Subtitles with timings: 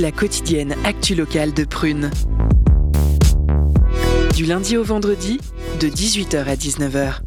[0.00, 2.10] La quotidienne actu locale de Prune.
[4.34, 5.38] Du lundi au vendredi,
[5.78, 7.20] de 18h à 19h.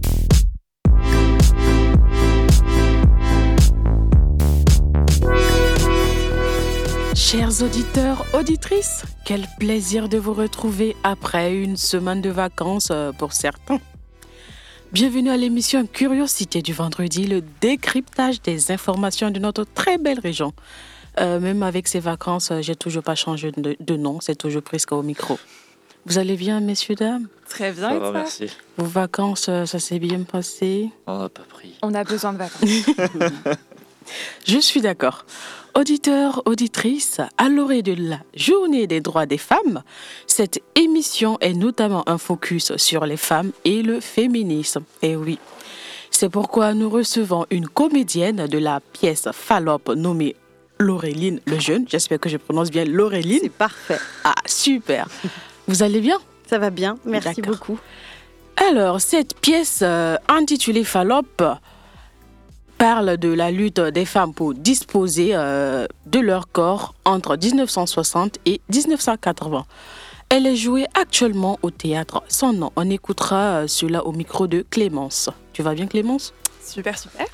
[7.15, 13.31] Chers auditeurs, auditrices, quel plaisir de vous retrouver après une semaine de vacances euh, pour
[13.31, 13.79] certains.
[14.93, 20.53] Bienvenue à l'émission Curiosité du vendredi, le décryptage des informations de notre très belle région.
[21.19, 24.61] Euh, même avec ces vacances, euh, j'ai toujours pas changé de, de nom, c'est toujours
[24.61, 25.39] presque au micro.
[26.05, 27.27] Vous allez bien, messieurs, dames?
[27.49, 28.19] Très bien, Ça et va, toi?
[28.19, 28.45] merci.
[28.77, 30.89] Vos vacances, euh, ça s'est bien passé?
[31.07, 31.73] On n'a pas pris.
[31.81, 32.61] On a besoin de vacances.
[34.45, 35.25] Je suis d'accord.
[35.75, 39.81] Auditeurs, auditrices, à l'orée de la Journée des droits des femmes,
[40.27, 44.83] cette émission est notamment un focus sur les femmes et le féminisme.
[45.01, 45.39] Et oui,
[46.11, 50.35] c'est pourquoi nous recevons une comédienne de la pièce Fallope nommée
[50.77, 51.85] Laureline Lejeune.
[51.87, 53.39] J'espère que je prononce bien Laureline.
[53.41, 53.99] C'est parfait.
[54.23, 55.07] Ah, super.
[55.67, 56.19] Vous allez bien?
[56.45, 56.97] Ça va bien.
[57.05, 57.79] Merci beaucoup.
[58.69, 61.43] Alors, cette pièce euh, intitulée Fallope
[62.83, 68.59] parle de la lutte des femmes pour disposer euh, de leur corps entre 1960 et
[68.69, 69.63] 1980.
[70.27, 72.23] Elle est jouée actuellement au théâtre.
[72.27, 75.29] Son nom, on écoutera euh, cela au micro de Clémence.
[75.53, 76.33] Tu vas bien Clémence?
[76.61, 77.25] Super, super.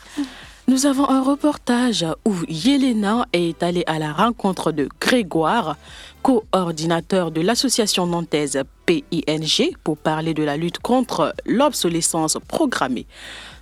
[0.68, 5.78] nous avons un reportage où Yelena est allée à la rencontre de Grégoire,
[6.22, 13.08] coordinateur de l'association nantaise PING, pour parler de la lutte contre l'obsolescence programmée.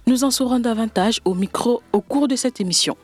[0.08, 2.96] Nous en saurons davantage au micro au cours de cette émission.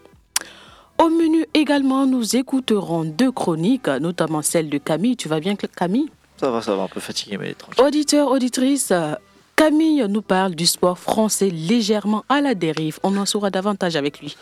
[0.97, 5.17] Au menu également, nous écouterons deux chroniques, notamment celle de Camille.
[5.17, 6.09] Tu vas bien Camille?
[6.37, 7.83] Ça va, ça va, un peu fatigué, mais tranquille.
[7.83, 9.15] Auditeur, auditrice, euh,
[9.57, 12.99] Camille nous parle du sport français légèrement à la dérive.
[13.03, 14.37] On en saura davantage avec lui.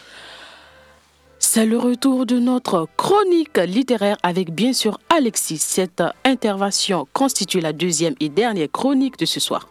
[1.43, 5.57] C'est le retour de notre chronique littéraire avec bien sûr Alexis.
[5.57, 9.67] Cette intervention constitue la deuxième et dernière chronique de ce soir.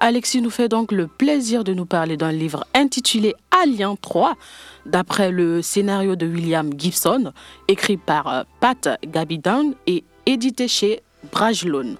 [0.00, 4.36] Alexis nous fait donc le plaisir de nous parler d'un livre intitulé Alien 3,
[4.84, 7.32] d'après le scénario de William Gibson,
[7.68, 11.02] écrit par euh, Pat Gabidan et édité chez
[11.32, 11.96] Brajlon.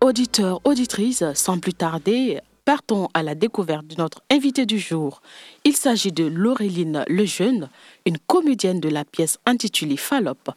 [0.00, 5.20] Auditeurs, auditrices, sans plus tarder, partons à la découverte de notre invité du jour.
[5.64, 7.68] Il s'agit de Laureline Lejeune,
[8.06, 10.50] une comédienne de la pièce intitulée Fallope.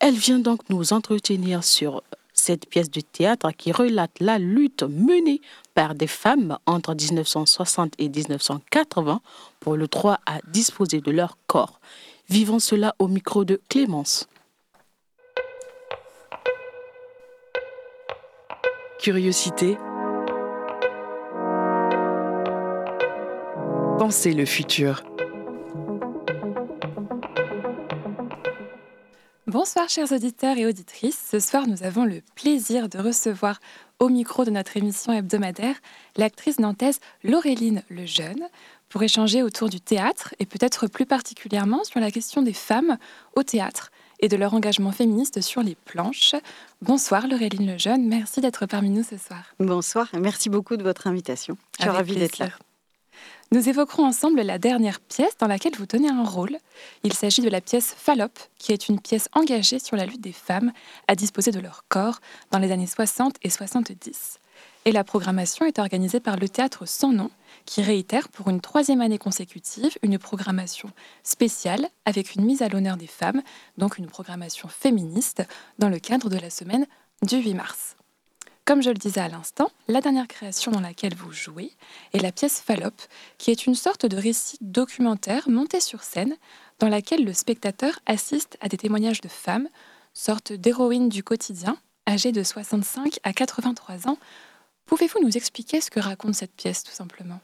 [0.00, 2.02] Elle vient donc nous entretenir sur
[2.32, 5.40] cette pièce de théâtre qui relate la lutte menée
[5.74, 9.20] par des femmes entre 1960 et 1980
[9.60, 11.80] pour le droit à disposer de leur corps.
[12.28, 14.26] Vivons cela au micro de Clémence.
[18.98, 19.76] Curiosité.
[24.04, 25.04] Pensez le futur.
[29.46, 31.24] Bonsoir, chers auditeurs et auditrices.
[31.30, 33.60] Ce soir, nous avons le plaisir de recevoir
[34.00, 35.76] au micro de notre émission hebdomadaire
[36.16, 38.48] l'actrice nantaise Laureline Lejeune
[38.88, 42.98] pour échanger autour du théâtre et peut-être plus particulièrement sur la question des femmes
[43.36, 46.34] au théâtre et de leur engagement féministe sur les planches.
[46.80, 48.08] Bonsoir, Laureline Lejeune.
[48.08, 49.54] Merci d'être parmi nous ce soir.
[49.60, 51.56] Bonsoir et merci beaucoup de votre invitation.
[51.78, 52.48] Je suis ravie d'être là.
[53.50, 56.56] Nous évoquerons ensemble la dernière pièce dans laquelle vous tenez un rôle.
[57.04, 60.32] Il s'agit de la pièce Fallope, qui est une pièce engagée sur la lutte des
[60.32, 60.72] femmes
[61.08, 62.20] à disposer de leur corps
[62.50, 64.38] dans les années 60 et 70.
[64.84, 67.30] Et la programmation est organisée par le théâtre Sans Nom,
[67.66, 70.90] qui réitère pour une troisième année consécutive une programmation
[71.22, 73.42] spéciale avec une mise à l'honneur des femmes,
[73.78, 75.42] donc une programmation féministe,
[75.78, 76.86] dans le cadre de la semaine
[77.22, 77.96] du 8 mars.
[78.64, 81.72] Comme je le disais à l'instant, la dernière création dans laquelle vous jouez
[82.12, 83.02] est la pièce Fallope,
[83.36, 86.36] qui est une sorte de récit documentaire monté sur scène
[86.78, 89.68] dans laquelle le spectateur assiste à des témoignages de femmes,
[90.14, 91.76] sorte d'héroïnes du quotidien,
[92.08, 94.18] âgées de 65 à 83 ans.
[94.86, 97.40] Pouvez-vous nous expliquer ce que raconte cette pièce tout simplement?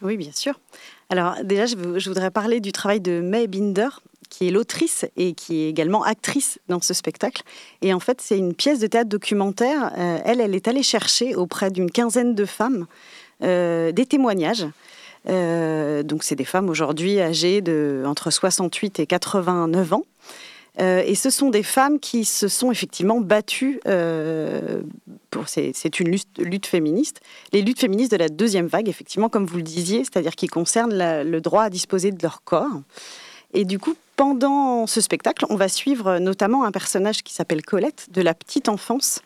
[0.00, 0.58] Oui, bien sûr.
[1.10, 3.90] Alors déjà, je voudrais parler du travail de May Binder,
[4.32, 7.42] qui est l'autrice et qui est également actrice dans ce spectacle.
[7.82, 9.92] Et en fait, c'est une pièce de théâtre documentaire.
[9.98, 12.86] Euh, elle, elle est allée chercher auprès d'une quinzaine de femmes
[13.42, 14.66] euh, des témoignages.
[15.28, 20.04] Euh, donc, c'est des femmes aujourd'hui âgées de entre 68 et 89 ans.
[20.78, 23.78] Et ce sont des femmes qui se sont effectivement battues
[25.28, 25.46] pour.
[25.46, 27.20] C'est une lutte, féministe.
[27.52, 30.94] Les luttes féministes de la deuxième vague, effectivement, comme vous le disiez, c'est-à-dire qui concernent
[31.22, 32.80] le droit à disposer de leur corps.
[33.52, 38.06] Et du coup, pendant ce spectacle, on va suivre notamment un personnage qui s'appelle Colette,
[38.12, 39.20] de la petite enfance,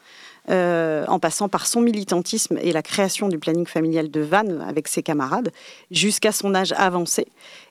[0.49, 5.03] en passant par son militantisme et la création du planning familial de Vannes avec ses
[5.03, 5.53] camarades,
[5.91, 7.27] jusqu'à son âge avancé.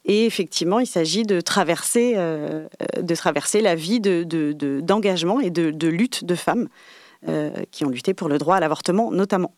[0.06, 6.26] Et effectivement, il s'agit de traverser, de traverser la vie d'engagement de, et de, lutte
[6.26, 6.68] de femmes
[7.72, 9.56] qui ont lutté pour le droit à l'avortement notamment.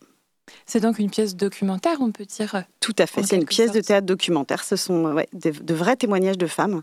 [0.65, 3.81] C'est donc une pièce documentaire, on peut dire Tout à fait, c'est une pièce de
[3.81, 4.63] théâtre documentaire.
[4.63, 6.81] Ce sont de, vrais témoignages de femmes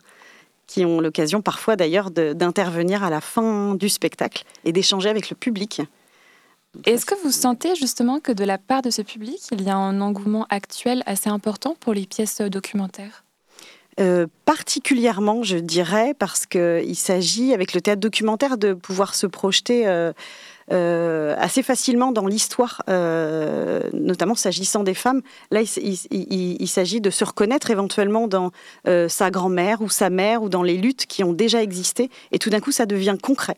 [0.66, 5.36] qui ont l'occasion parfois d'ailleurs d'intervenir à la fin du spectacle et d'échanger avec le
[5.36, 5.82] public.
[6.86, 9.76] Est-ce que vous sentez justement que de la part de ce public, il y a
[9.76, 13.24] un engouement actuel assez important pour les pièces documentaires?
[14.00, 19.86] Euh, particulièrement, je dirais, parce qu'il s'agit, avec le théâtre documentaire, de pouvoir se projeter
[19.86, 20.12] euh,
[20.72, 25.20] euh, assez facilement dans l'histoire, euh, notamment s'agissant des femmes.
[25.50, 28.50] Là, il, s'agit de se reconnaître éventuellement dans
[28.88, 32.10] euh, sa grand-mère ou sa mère ou dans les luttes qui ont déjà existé.
[32.32, 33.56] Et tout d'un coup, ça devient concret.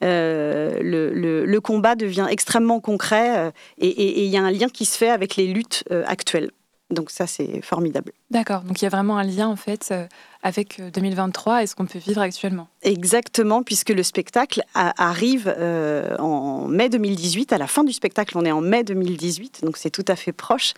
[0.00, 5.36] le, combat devient extrêmement concret et il y a un lien qui se fait avec
[5.36, 6.50] les luttes actuelles.
[6.94, 8.12] Donc ça, c'est formidable.
[8.30, 8.62] D'accord.
[8.62, 10.06] Donc il y a vraiment un lien en fait euh,
[10.42, 12.68] avec 2023 et ce qu'on peut vivre actuellement.
[12.82, 17.52] Exactement, puisque le spectacle arrive euh, en mai 2018.
[17.52, 20.32] À la fin du spectacle, on est en mai 2018, donc c'est tout à fait
[20.32, 20.72] proche.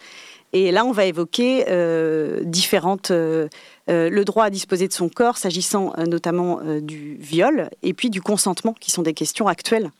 [0.53, 5.93] Et là, on va évoquer euh, différentes le droit à disposer de son corps, s'agissant
[6.07, 9.91] notamment du viol et puis du consentement, qui sont des questions actuelles,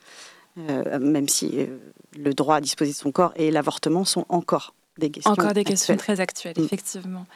[0.57, 1.67] même si
[2.17, 4.73] le droit à disposer de son corps et l'avortement sont encore
[5.25, 6.65] encore des questions très actuelles, mm.
[6.65, 7.27] effectivement.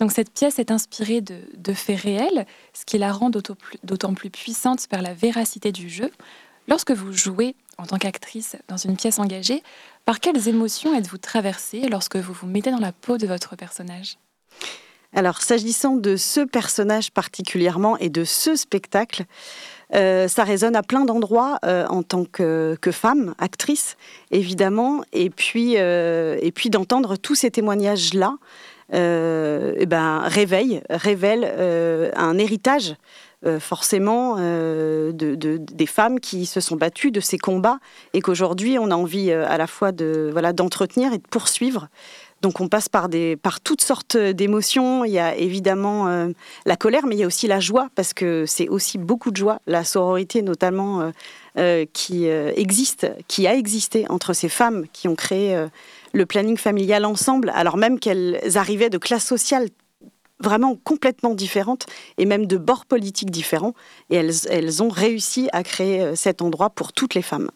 [0.00, 4.86] Donc cette pièce est inspirée de, faits réels, ce qui la rend d'autant plus puissante
[4.88, 6.10] par la véracité du jeu.
[6.68, 9.62] Lorsque vous jouez en tant qu'actrice dans une pièce engagée,
[10.04, 14.18] par quelles émotions êtes-vous traversée lorsque vous vous mettez dans la peau de votre personnage?
[15.14, 19.24] Alors, s'agissant de ce personnage particulièrement et de ce spectacle,
[19.94, 23.96] euh, ça résonne à plein d'endroits euh, en tant que, femme, actrice,
[24.30, 28.36] évidemment, et puis, euh, d'entendre tous ces témoignages-là.
[28.92, 31.44] Eh ben, réveille, révèle
[32.16, 32.94] un héritage
[33.58, 35.12] forcément de,
[35.58, 37.78] des femmes qui se sont battues de ces combats
[38.14, 41.88] et qu'aujourd'hui on a envie à la fois de voilà d'entretenir et de poursuivre
[42.42, 43.08] donc on passe par,
[43.64, 45.04] toutes sortes d'émotions.
[45.04, 46.28] Il y a évidemment euh,
[46.66, 49.36] la colère, mais il y a aussi la joie, parce que c'est aussi beaucoup de
[49.36, 51.10] joie, la sororité notamment, euh,
[51.58, 55.66] euh, qui existe, qui a existé entre ces femmes qui ont créé
[56.12, 59.68] le planning familial ensemble, alors même qu'elles arrivaient de classes sociales
[60.38, 61.86] vraiment complètement différentes
[62.18, 63.72] et même de bords politiques différents.
[64.10, 67.50] Et elles, elles ont réussi à créer cet endroit pour toutes les femmes.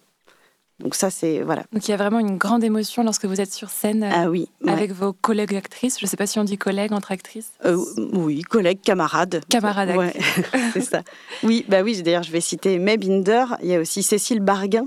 [0.81, 1.65] Donc ça, c'est voilà.
[1.73, 4.31] Donc il y a vraiment une grande émotion lorsque vous êtes sur scène euh, ah
[4.31, 5.99] oui, avec vos collègues actrices.
[5.99, 7.53] Je ne sais pas si on dit collègues entre actrices.
[7.67, 7.77] Euh,
[8.13, 9.43] oui, collègues, camarades.
[9.49, 9.95] Camarades.
[9.95, 10.15] Ouais,
[10.73, 11.03] c'est ça.
[11.43, 12.03] Oui, bah oui.
[12.03, 13.45] D'ailleurs, je vais citer May Binder.
[13.63, 14.87] Il y a aussi Cécile Barguin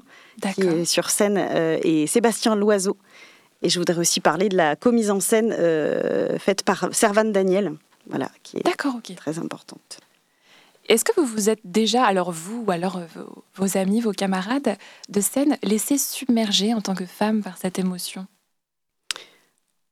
[0.56, 2.98] qui est sur scène euh, et Sébastien Loiseau.
[3.62, 5.56] Et je voudrais aussi parler de la commise en scène
[6.38, 7.72] faite par Servane Daniel,
[8.10, 10.00] voilà, qui est très importante.
[10.90, 13.06] Est-ce que vous vous êtes déjà, alors vous ou alors euh,
[13.56, 14.78] vos, amis, vos camarades
[15.10, 18.28] de scène, laissés submerger en tant que femme par cette émotion?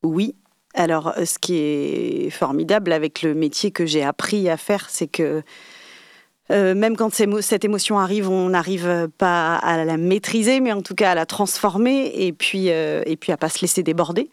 [0.02, 0.34] Oui.
[0.74, 5.06] Alors, euh, ce qui est formidable avec le métier que j'ai appris à faire, c'est
[5.06, 5.42] que
[6.50, 10.94] euh, même quand cette émotion arrive, on n'arrive pas à la maîtriser, mais en tout
[10.94, 14.28] cas à la transformer et puis, et puis à pas se laisser déborder.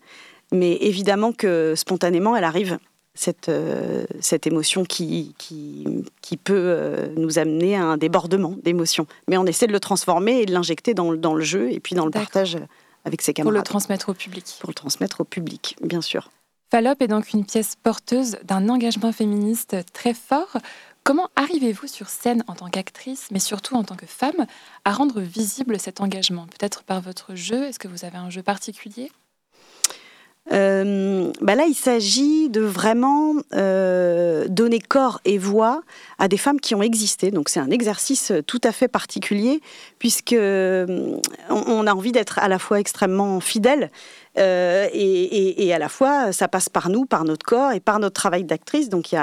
[0.51, 2.79] Mais évidemment que spontanément, elle arrive
[3.13, 5.85] cette, euh, cette émotion qui, qui,
[6.21, 9.07] qui peut euh, nous amener à un débordement d'émotions.
[9.27, 11.95] Mais on essaie de le transformer et de l'injecter dans, dans, le jeu et puis
[11.95, 12.57] dans le partage
[13.05, 13.53] avec ses camarades.
[13.53, 14.57] Pour le transmettre au public.
[14.59, 16.29] Pour le transmettre au public, bien sûr.
[16.71, 20.57] Fallop est donc une pièce porteuse d'un engagement féministe très fort.
[21.03, 24.45] Comment arrivez-vous sur scène en tant qu'actrice, mais surtout en tant que femme,
[24.85, 26.45] à rendre visible cet engagement?
[26.45, 27.63] Peut-être par votre jeu?
[27.65, 29.11] Est-ce que vous avez un jeu particulier?
[30.51, 35.81] Euh, bah là, il s'agit de vraiment euh, donner corps et voix
[36.17, 37.31] à des femmes qui ont existé.
[37.31, 39.61] Donc c'est un exercice tout à fait particulier
[39.99, 41.17] puisque euh,
[41.49, 43.91] on, a envie d'être à la fois extrêmement fidèle
[44.35, 48.43] et, à la fois ça passe par nous, par notre corps et par notre travail
[48.43, 48.89] d'actrice.
[48.89, 49.15] Donc il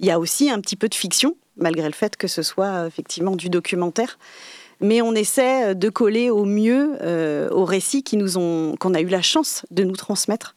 [0.00, 3.34] y a, aussi un petit peu de fiction malgré le fait que ce soit effectivement
[3.34, 4.18] du documentaire
[4.80, 9.64] mais on essaie de coller au mieux euh, aux récits qu'on a eu la chance
[9.70, 10.54] de nous transmettre.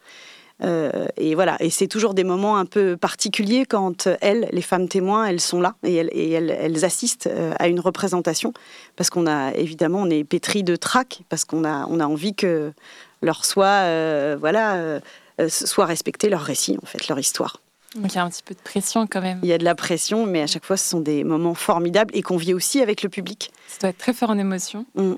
[0.62, 4.90] Euh, et voilà, et c'est toujours des moments un peu particuliers quand elles, les femmes
[4.90, 8.52] témoins, elles sont là et elles, assistent euh, à une représentation
[8.98, 12.36] parce qu'on a évidemment on est pétri de trac parce qu'on a on a envie
[12.36, 12.74] que
[13.22, 15.00] leur soit voilà
[15.48, 17.62] soit respecté leur récit en fait leur histoire.
[17.96, 19.40] Donc il y a un petit peu de pression quand même.
[19.42, 22.16] Il y a de la pression, mais à chaque fois, ce sont des moments formidables
[22.16, 23.52] et qu'on vit aussi avec le public.
[23.68, 24.86] Ça doit être très fort en émotion.
[24.96, 25.14] Mm.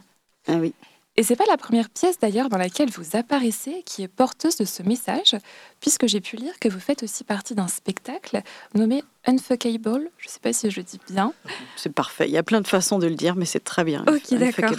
[0.47, 0.73] Ah oui.
[1.17, 4.63] Et c'est pas la première pièce d'ailleurs dans laquelle vous apparaissez qui est porteuse de
[4.63, 5.35] ce message,
[5.81, 8.41] puisque j'ai pu lire que vous faites aussi partie d'un spectacle
[8.73, 10.09] nommé Unfuckable.
[10.17, 11.33] Je sais pas si je dis bien.
[11.75, 12.27] C'est parfait.
[12.27, 14.05] Il y a plein de façons de le dire, mais c'est très bien.
[14.07, 14.71] Ok, d'accord.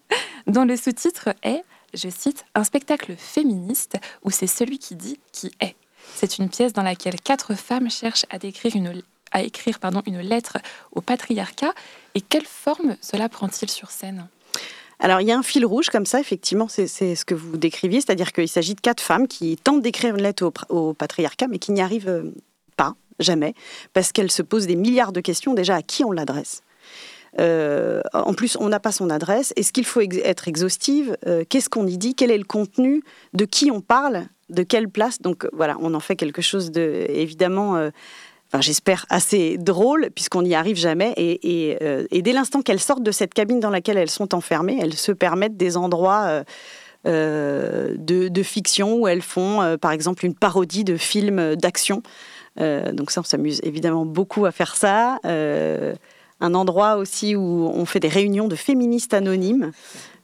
[0.46, 5.50] dont le sous-titre est, je cite, un spectacle féministe où c'est celui qui dit qui
[5.60, 5.74] est.
[6.14, 8.76] C'est une pièce dans laquelle quatre femmes cherchent à écrire
[10.06, 10.58] une lettre
[10.92, 11.72] au patriarcat.
[12.14, 14.28] Et quelle forme cela prend-il sur scène?
[15.02, 18.02] Alors, il y a un fil rouge comme ça, effectivement, c'est ce que vous décriviez,
[18.02, 21.72] c'est-à-dire qu'il s'agit de quatre femmes qui tentent d'écrire une lettre au, patriarcat, mais qui
[21.72, 22.34] n'y arrivent euh,
[22.76, 23.54] pas, jamais,
[23.94, 26.62] parce qu'elles se posent des milliards de questions déjà à qui on l'adresse.
[27.38, 29.54] Euh, en plus, on n'a pas son adresse.
[29.56, 31.16] Est-ce qu'il faut être exhaustive?
[31.26, 32.14] Euh, Qu'est-ce qu'on y dit?
[32.14, 33.02] Quel est le contenu?
[33.32, 34.26] De qui on parle?
[34.50, 37.90] De quelle place Donc voilà, on en fait quelque chose de évidemment
[38.50, 41.14] enfin j'espère assez drôle puisqu'on n'y arrive jamais.
[41.18, 44.94] Euh, et, dès l'instant qu'elles sortent de cette cabine dans laquelle elles sont enfermées, elles
[44.94, 46.44] se permettent des endroits euh,
[47.06, 52.02] euh, de, fiction où elles font par exemple une parodie de films d'action.
[52.56, 55.18] donc ça, on s'amuse évidemment beaucoup à faire ça.
[56.42, 59.72] un endroit aussi où on fait des réunions de féministes anonymes.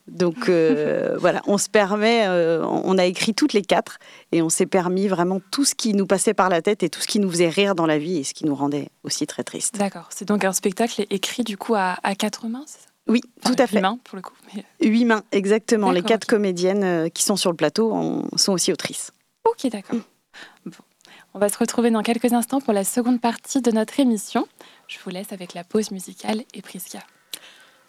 [0.08, 3.98] Donc euh, voilà, on se permet, euh, on a écrit toutes les quatre
[4.32, 7.00] et on s'est permis vraiment tout ce qui nous passait par la tête et tout
[7.00, 9.44] ce qui nous faisait rire dans la vie et ce qui nous rendait aussi très
[9.44, 9.76] tristes.
[9.78, 12.86] D'accord, c'est donc un spectacle écrit du coup à, quatre mains, c'est ça?
[13.08, 13.76] Oui, tout à fait.
[13.76, 14.34] Huit mains pour le coup.
[14.80, 15.92] Huit mains, exactement.
[15.92, 19.12] Les quatre comédiennes euh, qui sont sur le plateau sont aussi autrices.
[19.44, 20.00] Ok, d'accord.
[20.64, 20.70] Mm.
[21.34, 24.48] On va se retrouver dans quelques instants pour la seconde partie de notre émission.
[24.88, 27.00] Je vous laisse avec la pause musicale et Prisca.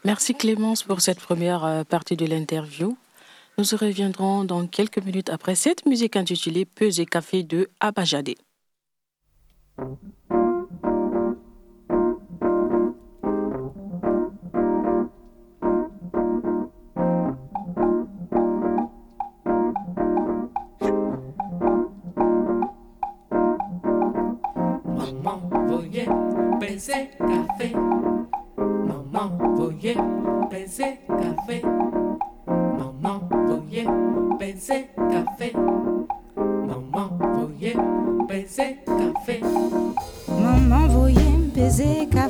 [0.06, 2.98] Merci Clémence pour cette première euh, partie de l'interview.
[3.58, 6.66] Nous reviendrons dans quelques minutes après cette musique intitulée
[7.44, 8.36] de Abajade.
[26.77, 28.16] café Maman voy
[29.17, 31.62] a pensé café.
[32.45, 35.53] Maman voy a pensé café.
[36.36, 39.41] Maman voy a pensé café.
[40.27, 42.26] Maman voy a pensé café.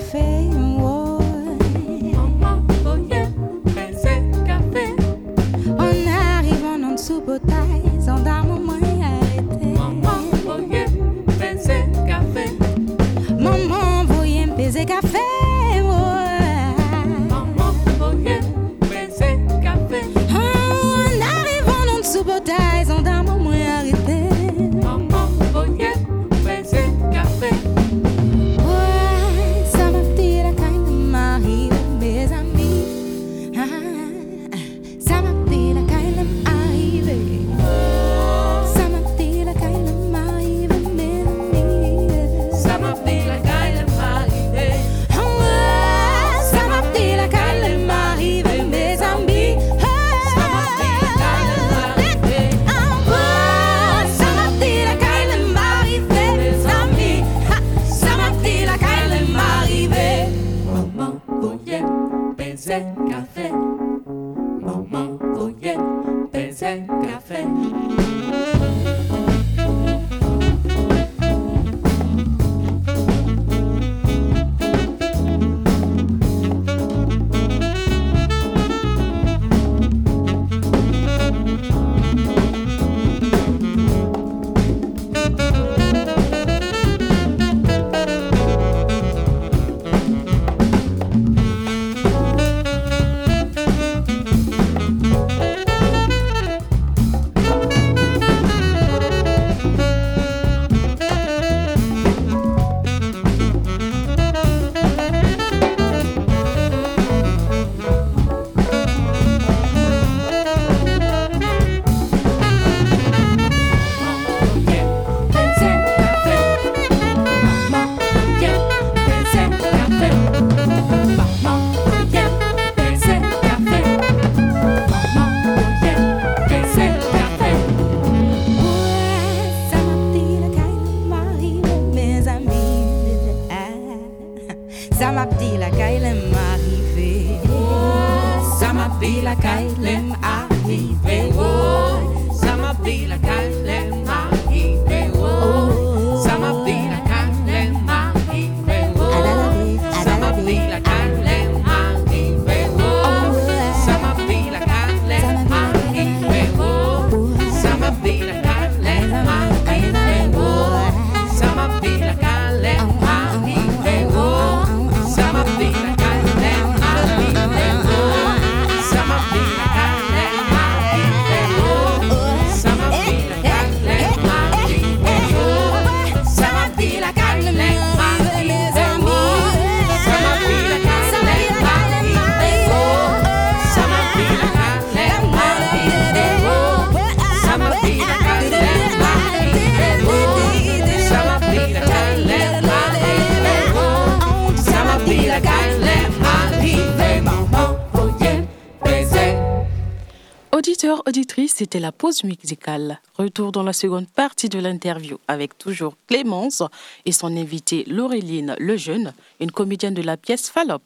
[201.57, 203.01] C'était la pause musicale.
[203.15, 206.61] Retour dans la seconde partie de l'interview avec toujours Clémence
[207.05, 210.83] et son invitée Laureline Lejeune, une comédienne de la pièce Fallop.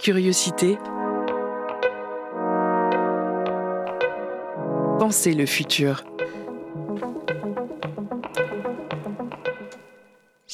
[0.00, 0.78] Curiosité.
[4.98, 6.02] Pensez le futur.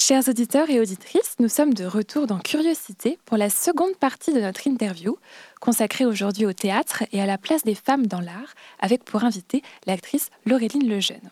[0.05, 4.41] Chers auditeurs et auditrices, nous sommes de retour dans Curiosité pour la seconde partie de
[4.41, 5.17] notre interview,
[5.61, 9.63] consacrée aujourd'hui au théâtre et à la place des femmes dans l'art, avec pour invitée
[9.87, 11.31] l'actrice Laureline Lejeune.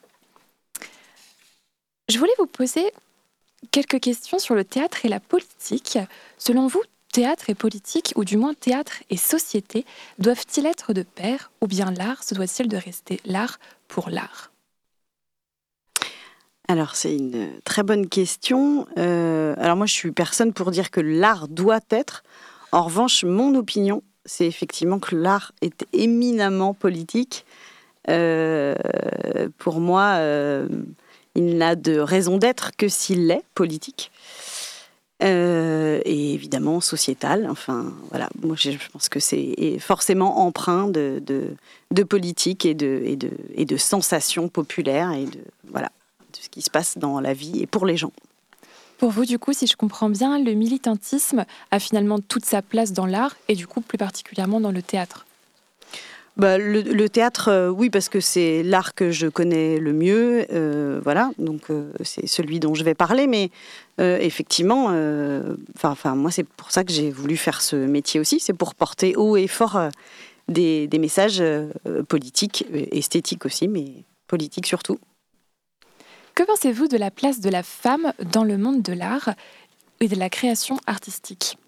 [2.08, 2.92] Je voulais vous poser
[3.72, 5.98] quelques questions sur le théâtre et la politique.
[6.38, 9.84] Selon vous, théâtre et politique, ou du moins théâtre et société,
[10.20, 13.58] doivent-ils être de pair, ou bien l'art se doit-il de rester l'art
[13.88, 14.52] pour l'art?
[16.70, 18.86] Alors c'est une très bonne question.
[18.96, 22.22] Euh, alors moi je suis personne pour dire que l'art doit être.
[22.70, 27.44] En revanche, mon opinion, c'est effectivement que l'art est éminemment politique.
[28.08, 28.76] Euh,
[29.58, 30.68] pour moi, euh,
[31.34, 34.12] il n'a de raison d'être que s'il est politique.
[35.20, 37.48] et évidemment sociétal.
[37.50, 43.02] Enfin, voilà, moi je pense que c'est forcément empreint de, politique et de,
[43.56, 45.10] et, de, sensations populaires.
[45.10, 45.90] Et de, voilà
[46.50, 48.12] qui se passe dans la vie et pour les gens.
[48.98, 52.92] Pour vous, du coup, si je comprends bien, le militantisme a finalement toute sa place
[52.92, 55.26] dans l'art et du coup plus particulièrement dans le théâtre.
[56.36, 61.00] Bah, le, théâtre, euh, oui, parce que c'est l'art que je connais le mieux, euh,
[61.02, 63.50] voilà, donc euh, c'est celui dont je vais parler, mais
[63.98, 64.86] effectivement,
[65.84, 69.14] enfin, moi c'est pour ça que j'ai voulu faire ce métier aussi, c'est pour porter
[69.14, 69.78] haut et fort
[70.48, 71.42] des, des, messages
[72.08, 73.92] politiques, esthétiques aussi, mais
[74.26, 74.98] politiques surtout.
[76.34, 79.30] Que pensez-vous de la place de la femme dans le monde de l'art
[80.00, 81.58] et de la création artistique?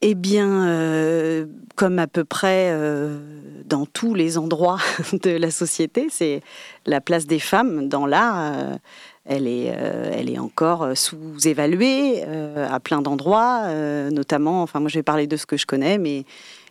[0.00, 3.18] Eh bien, euh, comme à peu près euh,
[3.64, 4.78] dans tous les endroits
[5.12, 6.40] de la société, c'est
[6.86, 8.36] la place des femmes dans l'art.
[8.38, 8.76] Euh,
[9.24, 12.24] elle, est, elle est encore sous-évaluée
[12.56, 13.70] à plein d'endroits,
[14.10, 16.24] notamment, enfin moi je vais parler de ce que je connais, mais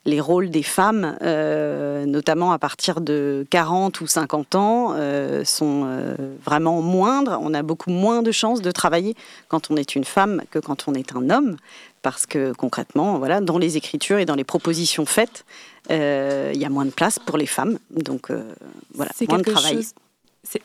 [0.08, 5.84] les rôles des femmes, euh, notamment à partir de 40 ou 50 ans, euh, sont
[5.86, 7.38] euh, vraiment moindres.
[7.42, 9.16] On a beaucoup moins de chances de travailler
[9.50, 11.58] quand on est une femme que quand on est un homme,
[12.02, 15.46] parce que concrètement, voilà, dans les écritures et dans les propositions faites,
[15.90, 17.78] il y a moins de place pour les femmes.
[17.92, 18.32] Donc
[18.94, 19.86] voilà, moins de travail.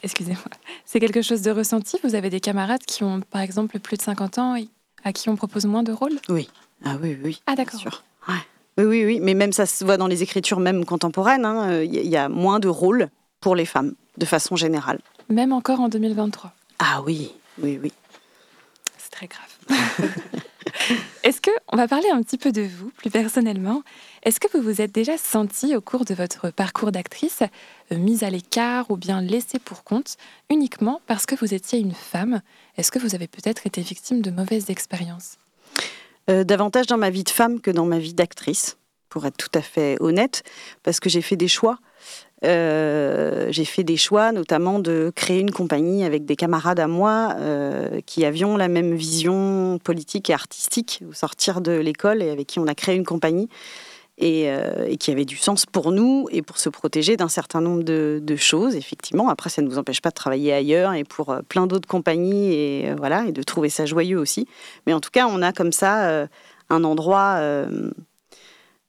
[0.04, 0.44] Excusez-moi.
[0.84, 1.98] C'est quelque chose de ressenti?
[2.04, 4.68] Vous avez des camarades qui ont, par exemple, plus de 50 ans et
[5.02, 6.18] à qui on propose moins de rôles?
[6.28, 6.48] Oui.
[6.84, 7.42] Ah oui, oui.
[7.46, 8.02] Ah d'accord.
[8.28, 8.34] Ouais.
[8.78, 11.42] Oui, oui, oui, mais même ça se voit dans les écritures même contemporaines.
[11.42, 13.08] Il hein, euh, y, a moins de rôles
[13.40, 15.00] pour les femmes, de façon générale.
[15.28, 16.52] Même encore en 2023.
[16.78, 17.92] Ah oui, oui, oui.
[18.96, 19.78] C'est très grave.
[21.22, 23.82] Est-ce que, on va parler un petit peu de vous, plus personnellement.
[24.22, 27.42] Est-ce que vous vous êtes déjà senti au cours de votre parcours d'actrice
[27.92, 30.16] euh, mise à l'écart ou bien laissée pour compte
[30.50, 32.40] uniquement parce que vous étiez une femme?
[32.76, 35.36] Est-ce que vous avez peut-être été victime de mauvaises expériences?
[36.30, 38.76] Euh, davantage dans ma vie de femme que dans ma vie d'actrice,
[39.08, 40.42] pour être tout à fait honnête,
[40.82, 41.78] parce que j'ai fait des choix.
[42.44, 47.34] Euh, j'ai fait des choix, notamment de créer une compagnie avec des camarades à moi
[47.38, 52.48] euh, qui avions la même vision politique et artistique au sortir de l'école et avec
[52.48, 53.48] qui on a créé une compagnie.
[54.20, 57.82] Euh, et, qui avait du sens pour nous et pour se protéger d'un certain nombre
[57.82, 59.30] de, choses, effectivement.
[59.30, 62.52] Après, ça ne nous empêche pas de travailler ailleurs et pour euh, plein d'autres compagnies
[62.52, 64.46] et, euh, voilà, et de trouver ça joyeux aussi.
[64.86, 66.28] Mais en tout cas, on a comme ça
[66.68, 67.40] un endroit,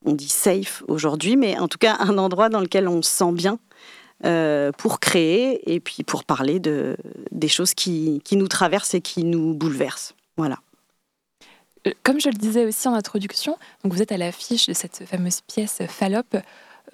[0.06, 3.32] on dit safe aujourd'hui, mais en tout cas un endroit dans lequel on se sent
[3.32, 3.60] bien.
[4.78, 6.98] pour créer et puis pour parler de,
[7.32, 10.16] des choses qui, qui nous traversent et qui nous bouleversent.
[10.38, 10.58] Voilà.
[11.88, 15.06] Euh, comme je le disais aussi en introduction, donc vous êtes à l'affiche de cette
[15.06, 16.42] fameuse pièce Fallop euh,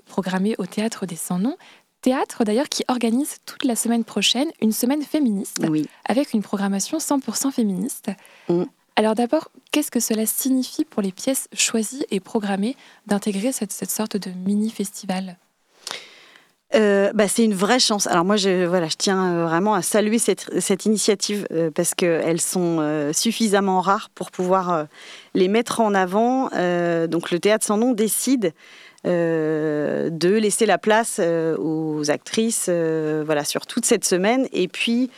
[0.05, 1.57] programmée au Théâtre des Sans-Noms.
[2.01, 5.61] Théâtre d'ailleurs qui organise toute la semaine prochaine une semaine féministe
[6.05, 8.09] avec une programmation 100% féministe.
[8.47, 8.63] Mm.
[8.95, 14.17] Alors d'abord, qu'est-ce que cela signifie pour les pièces choisies et programmées d'intégrer cette sorte
[14.17, 15.37] de mini-festival?
[16.75, 18.05] Euh, bah, c'est une vraie chance.
[18.05, 21.95] Alors moi, je, voilà, je tiens euh, vraiment à saluer cette, cette initiative euh, parce
[21.95, 24.85] qu'elles sont suffisamment rares pour pouvoir
[25.33, 26.49] les mettre en avant.
[27.07, 28.53] donc le Théâtre sans nom décide
[29.05, 34.47] de laisser la place aux actrices voilà, sur toute cette semaine.
[34.51, 35.09] Et puis,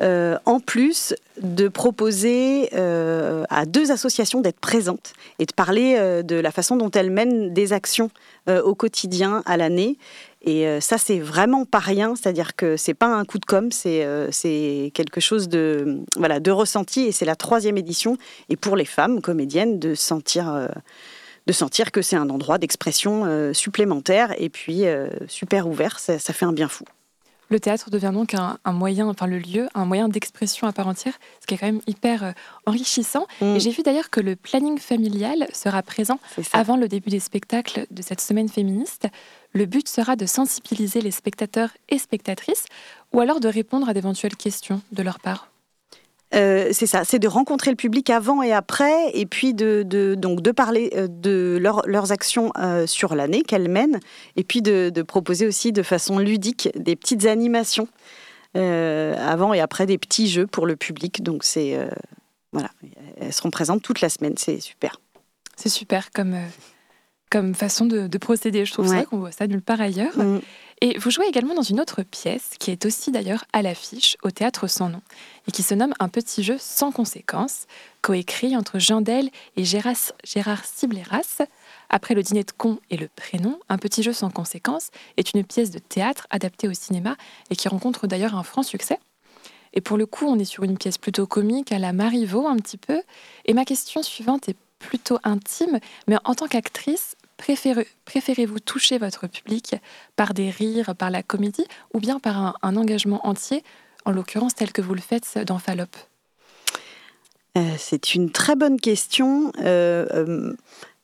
[0.00, 6.76] en plus de proposer à deux associations d'être présentes et de parler de la façon
[6.76, 8.10] dont elles mènent des actions
[8.48, 9.98] au quotidien, à l'année.
[10.42, 14.90] Et ça, c'est vraiment pas rien, c'est-à-dire que c'est pas un coup de com', c'est
[14.94, 18.16] quelque chose de, voilà, de ressenti, et c'est la troisième édition.
[18.48, 20.68] Et pour les femmes comédiennes, de sentir
[21.46, 26.18] de sentir que c'est un endroit d'expression euh, supplémentaire et puis euh, super ouvert, ça,
[26.18, 26.84] fait un bien fou.
[27.50, 31.14] Le théâtre devient donc un, moyen, enfin le lieu, un moyen d'expression à part entière,
[31.40, 32.32] ce qui est quand même hyper euh,
[32.64, 33.26] enrichissant.
[33.40, 33.56] Mm.
[33.56, 36.20] Et j'ai vu d'ailleurs que le planning familial sera présent
[36.52, 39.08] avant le début des spectacles de cette semaine féministe.
[39.52, 42.66] Le but sera de sensibiliser les spectateurs et spectatrices
[43.12, 45.49] ou alors de répondre à d'éventuelles questions de leur part.
[46.34, 50.42] Euh, c'est ça, c'est de rencontrer le public avant et après, et puis de, donc
[50.42, 53.98] de parler euh, de leurs actions euh, sur l'année qu'elles mènent,
[54.36, 57.88] et puis de, proposer aussi de façon ludique des petites animations
[58.54, 61.22] avant et après des petits jeux pour le public.
[61.22, 61.78] Donc c'est
[62.52, 62.70] voilà,
[63.20, 65.00] elles seront présentes toute la semaine, c'est super.
[65.56, 66.36] C'est super comme
[67.30, 68.64] comme façon de, procéder.
[68.64, 70.16] Je trouve ça qu'on voit ça nulle part ailleurs.
[70.18, 70.40] Mm.
[70.82, 74.30] Et vous jouez également dans une autre pièce qui est aussi d'ailleurs à l'affiche au
[74.30, 75.02] théâtre sans nom
[75.46, 77.66] et qui se nomme Un petit jeu sans conséquences,
[78.00, 81.42] coécrit entre Jean Del et Gérard, Gérard Cibleras.
[81.90, 85.44] Après le dîner de con et le prénom, Un petit jeu sans conséquences est une
[85.44, 87.16] pièce de théâtre adaptée au cinéma
[87.50, 88.98] et qui rencontre d'ailleurs un franc succès.
[89.74, 92.56] Et pour le coup, on est sur une pièce plutôt comique à la Marivaux un
[92.56, 93.02] petit peu.
[93.44, 97.16] Et ma question suivante est plutôt intime, mais en tant qu'actrice,
[98.04, 99.76] Préférez-vous toucher votre public
[100.16, 103.62] par des rires, par la comédie, ou bien par un, engagement entier,
[104.04, 105.84] en l'occurrence tel que vous le faites dans Fallop
[107.56, 109.52] euh, C'est une très bonne question.
[109.60, 110.52] Euh, euh,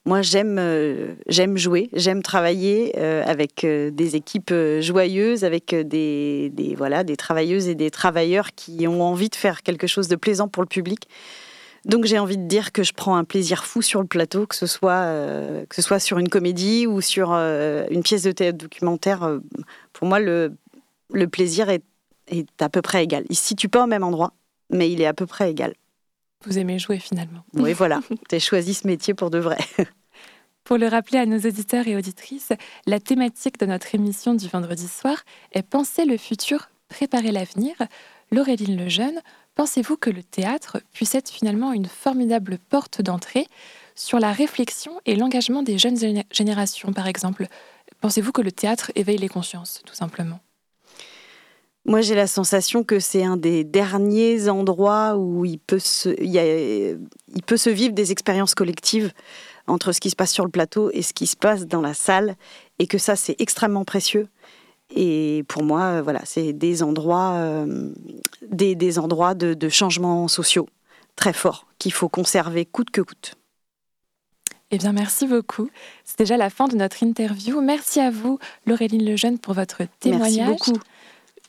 [0.04, 7.66] moi, j'aime jouer, j'aime travailler avec des équipes joyeuses, avec des, des, voilà, des travailleuses
[7.66, 11.08] et des travailleurs qui ont envie de faire quelque chose de plaisant pour le public.
[11.86, 14.56] Donc j'ai envie de dire que je prends un plaisir fou sur le plateau, que
[14.56, 18.32] ce soit, euh, que ce soit sur une comédie ou sur euh, une pièce de
[18.32, 19.22] théâtre documentaire.
[19.22, 19.38] Euh,
[19.92, 20.56] pour moi, le,
[21.12, 21.84] le plaisir est,
[22.26, 23.24] est, à peu près égal.
[23.30, 24.32] Il se situe pas au même endroit,
[24.68, 25.74] mais il est à peu près égal.
[26.44, 27.44] Vous aimez jouer finalement.
[27.54, 28.00] Oui, voilà.
[28.28, 29.58] tu as choisi ce métier pour de vrai.
[30.64, 32.52] Pour le rappeler à nos auditeurs et auditrices,
[32.86, 35.22] la thématique de notre émission du vendredi soir
[35.52, 37.76] est Penser le futur, préparer l'avenir.
[38.32, 39.20] Laureline Lejeune,
[39.56, 43.48] Pensez-vous que le théâtre puisse être finalement une formidable porte d'entrée
[43.94, 45.96] sur la réflexion et l'engagement des jeunes
[46.30, 47.46] générations, par exemple?
[48.02, 50.40] Pensez-vous que le théâtre éveille les consciences, tout simplement?
[51.86, 57.42] Moi, j'ai la sensation que c'est un des derniers endroits où il peut, se, il,
[57.46, 59.12] peut se vivre des expériences collectives
[59.66, 61.94] entre ce qui se passe sur le plateau et ce qui se passe dans la
[61.94, 62.36] salle,
[62.78, 64.28] et que ça, c'est extrêmement précieux.
[64.94, 67.92] Et pour moi, euh, voilà, c'est des endroits, euh,
[68.50, 70.68] des, endroits de, de changements sociaux
[71.16, 73.34] très forts qu'il faut conserver coûte que coûte.
[74.70, 75.70] Eh bien, merci beaucoup.
[76.04, 77.60] C'est déjà la fin de notre interview.
[77.60, 80.48] Merci à vous, Laureline Lejeune, pour votre témoignage.
[80.48, 80.80] Merci beaucoup.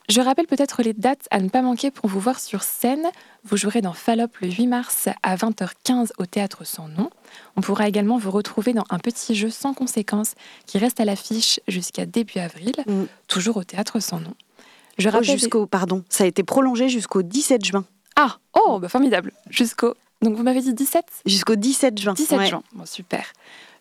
[0.08, 3.06] Je rappelle peut-être les dates à ne pas manquer pour vous voir sur scène.
[3.44, 7.10] Vous jouerez dans Fallop le 8 mars à 20h15 au théâtre sans nom.
[7.56, 11.60] On pourra également vous retrouver dans un petit jeu sans conséquences qui reste à l'affiche
[11.68, 13.04] jusqu'à début avril, mm.
[13.26, 14.32] toujours au théâtre sans nom.
[14.96, 17.84] Je oh, rappelle jusqu'au pardon, ça a été prolongé jusqu'au 17 juin.
[18.16, 19.32] Ah, oh, bah formidable.
[19.50, 22.14] Jusqu'au donc vous m'avez dit 17 Jusqu'au 17 juin.
[22.14, 22.62] 17 juin.
[22.72, 23.32] Bon, super.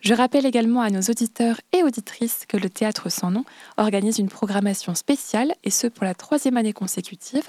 [0.08, 3.44] Je rappelle également à nos auditeurs et auditrices que le Théâtre sans nom
[3.76, 7.44] organise une programmation spéciale, et ce pour la troisième année consécutive,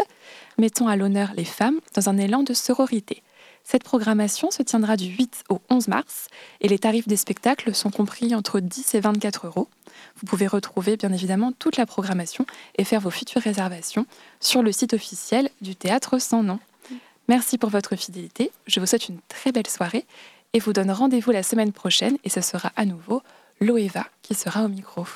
[0.59, 3.23] mettant à l'honneur les femmes dans un élan de sororité.
[3.63, 6.27] Cette programmation se tiendra du 8 au 11 mars
[6.61, 9.69] et les tarifs des spectacles sont compris entre 10 et 24 euros.
[10.17, 12.45] Vous pouvez retrouver bien évidemment toute la programmation
[12.77, 14.05] et faire vos futures réservations
[14.41, 16.59] sur le site officiel du Théâtre sans nom.
[17.29, 20.07] Merci pour votre fidélité, je vous souhaite une très belle soirée
[20.53, 23.23] et vous donne rendez-vous la semaine prochaine et ce sera à nouveau
[23.61, 25.07] Loeva qui sera au micro.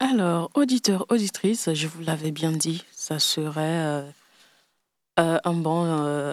[0.00, 4.02] Alors, auditeurs, auditrices, je vous l'avais bien dit, ça serait euh,
[5.18, 6.32] euh, un bon euh,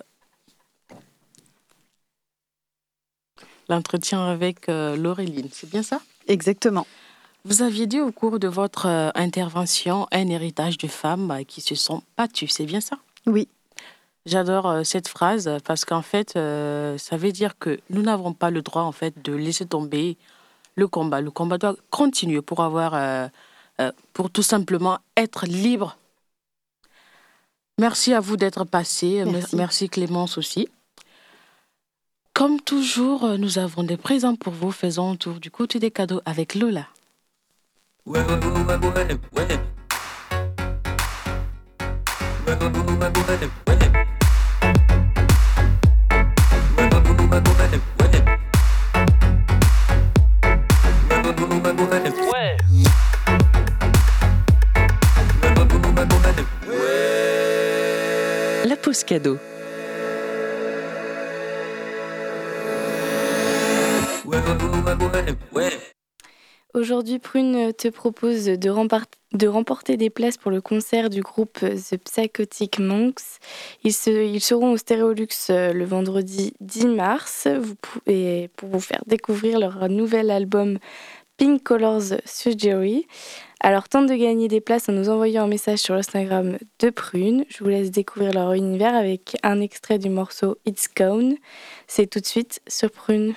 [3.68, 6.00] l'entretien avec Laureline, c'est bien ça?
[6.28, 6.86] Exactement.
[7.44, 12.04] Vous aviez dit au cours de votre intervention un héritage de femmes qui se sont
[12.18, 12.98] battues, c'est bien ça?
[13.26, 13.48] Oui.
[14.26, 18.50] J'adore euh, cette phrase parce qu'en fait, euh, ça veut dire que nous n'avons pas
[18.50, 20.18] le droit en fait de laisser tomber
[20.76, 21.22] le combat.
[21.22, 23.28] Le combat doit continuer pour avoir, euh,
[24.14, 25.98] pour tout simplement être libre.
[27.78, 29.24] Merci à vous d'être passé.
[29.54, 29.90] Merci.
[29.90, 30.70] Clémence aussi.
[32.34, 34.72] Comme toujours, nous avons des présents pour vous.
[34.72, 36.88] Faisons un tour du côté des cadeaux avec Lola.
[58.66, 59.38] La pause cadeau.
[66.74, 68.70] Aujourd'hui, Prune te propose de,
[69.48, 73.22] remporter des places pour le concert du groupe The Psychotic Monks.
[73.84, 77.48] Ils, seront au Stéréolux euh, le vendredi 10 mars
[78.58, 80.80] pour vous faire découvrir leur nouvel album
[81.38, 83.08] Pink Colors Surgery.
[83.60, 87.46] Alors tente de gagner des places en nous envoyant un message sur l'Instagram de Prune.
[87.50, 91.36] Je vous laisse découvrir leur univers avec un extrait du morceau It's Gone.
[91.88, 93.34] C'est tout de suite sur Prune.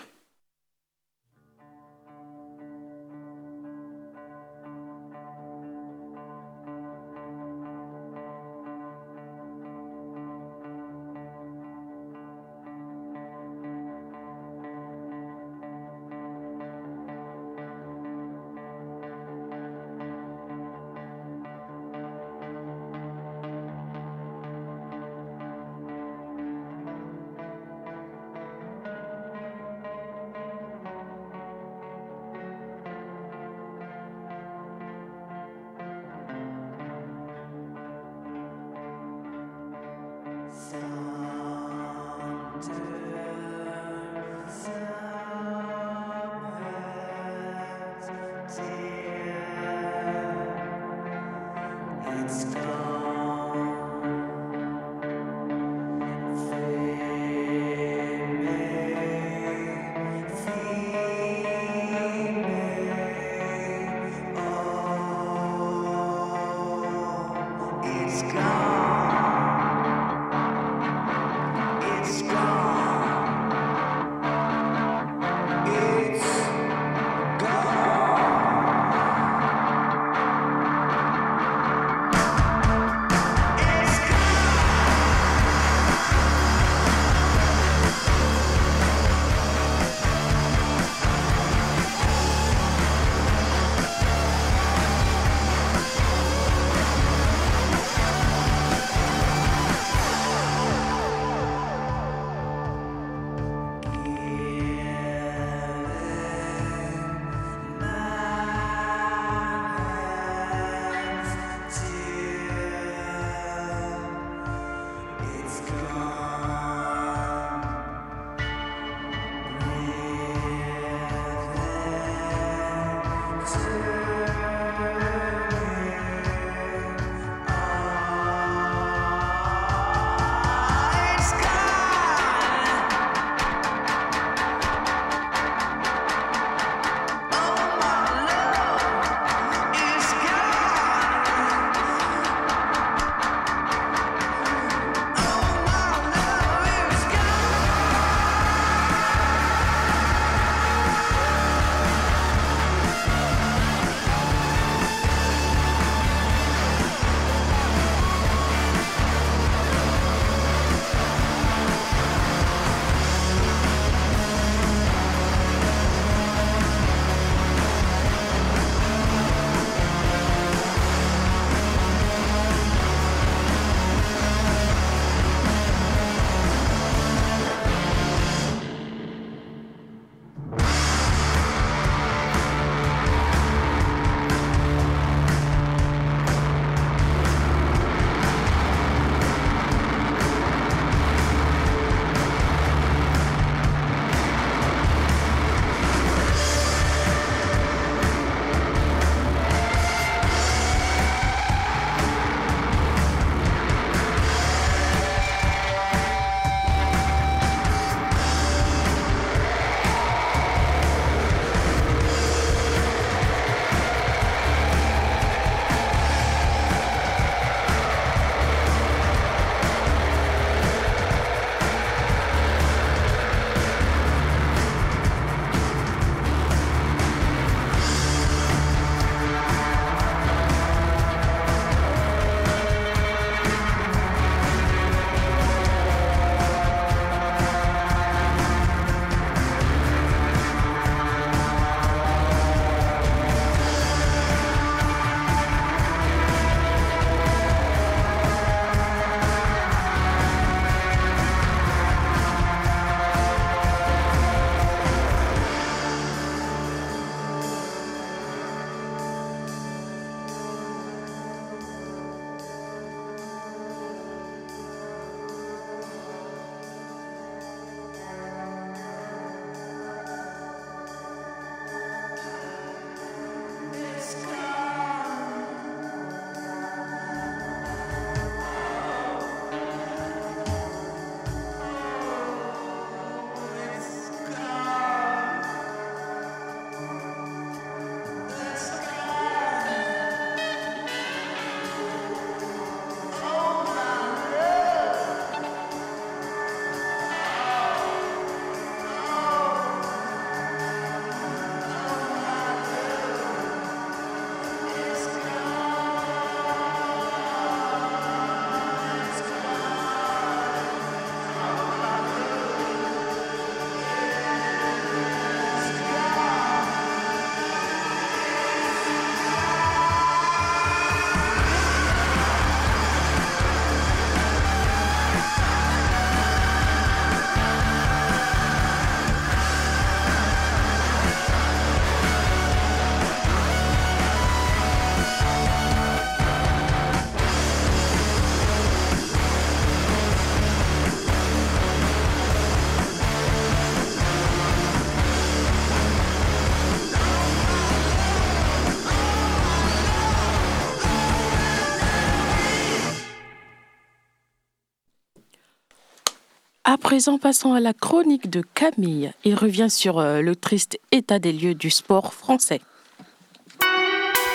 [356.71, 359.11] À présent, passons à la chronique de Camille.
[359.25, 362.61] Il revient sur euh, le triste état des lieux du sport français.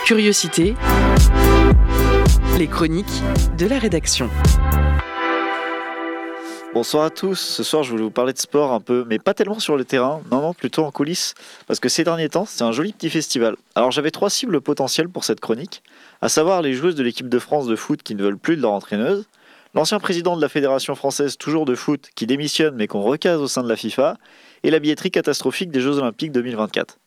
[0.04, 0.74] Curiosité.
[2.58, 3.22] Les chroniques
[3.60, 4.32] de la rédaction.
[6.74, 7.40] Bonsoir à tous.
[7.40, 9.86] Ce soir, je voulais vous parler de sport un peu, mais pas tellement sur le
[9.86, 11.36] terrain, non, non, plutôt en coulisses,
[11.68, 13.58] parce que ces derniers temps, c'est un joli petit festival.
[13.76, 15.84] Alors, j'avais trois cibles potentielles pour cette chronique,
[16.20, 18.64] à savoir les joueuses de l'équipe de France de foot qui ne veulent plus de
[18.64, 19.28] leur entraîneuse,
[19.74, 23.48] l'ancien président de la Fédération française toujours de foot qui démissionne mais qu'on recase au
[23.48, 24.18] sein de la FIFA,
[24.64, 26.98] et la billetterie catastrophique des Jeux Olympiques 2024.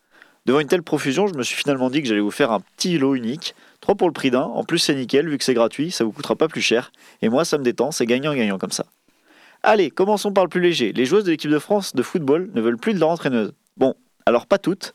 [0.45, 2.99] Devant une telle profusion, je me suis finalement dit que j'allais vous faire un petit
[2.99, 5.91] lot unique, 3 pour le prix d'un, en plus c'est nickel, vu que c'est gratuit,
[5.91, 8.87] ça vous coûtera pas plus cher, et moi ça me détend, c'est gagnant-gagnant comme ça.
[9.63, 10.93] Allez, commençons par le plus léger.
[10.93, 13.53] Les joueuses de l'équipe de France de football ne veulent plus de leur entraîneuse.
[13.77, 13.95] Bon,
[14.27, 14.93] alors pas toutes,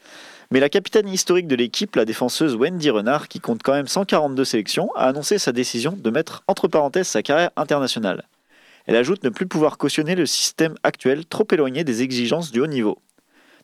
[0.51, 4.43] mais la capitaine historique de l'équipe, la défenseuse Wendy Renard, qui compte quand même 142
[4.43, 8.27] sélections, a annoncé sa décision de mettre entre parenthèses sa carrière internationale.
[8.85, 12.67] Elle ajoute ne plus pouvoir cautionner le système actuel trop éloigné des exigences du haut
[12.67, 12.99] niveau.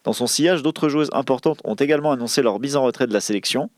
[0.06, 3.19] Dans son sillage, d'autres joueuses importantes ont également annoncé leur mise en retrait de la
[3.19, 3.69] sélection.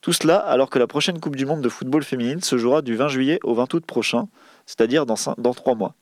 [0.00, 2.96] Tout cela alors que la prochaine Coupe du Monde de football féminine se jouera du
[2.96, 4.28] 20 juillet au 20 août prochain,
[4.66, 5.94] c'est-à-dire dans, 3 mois.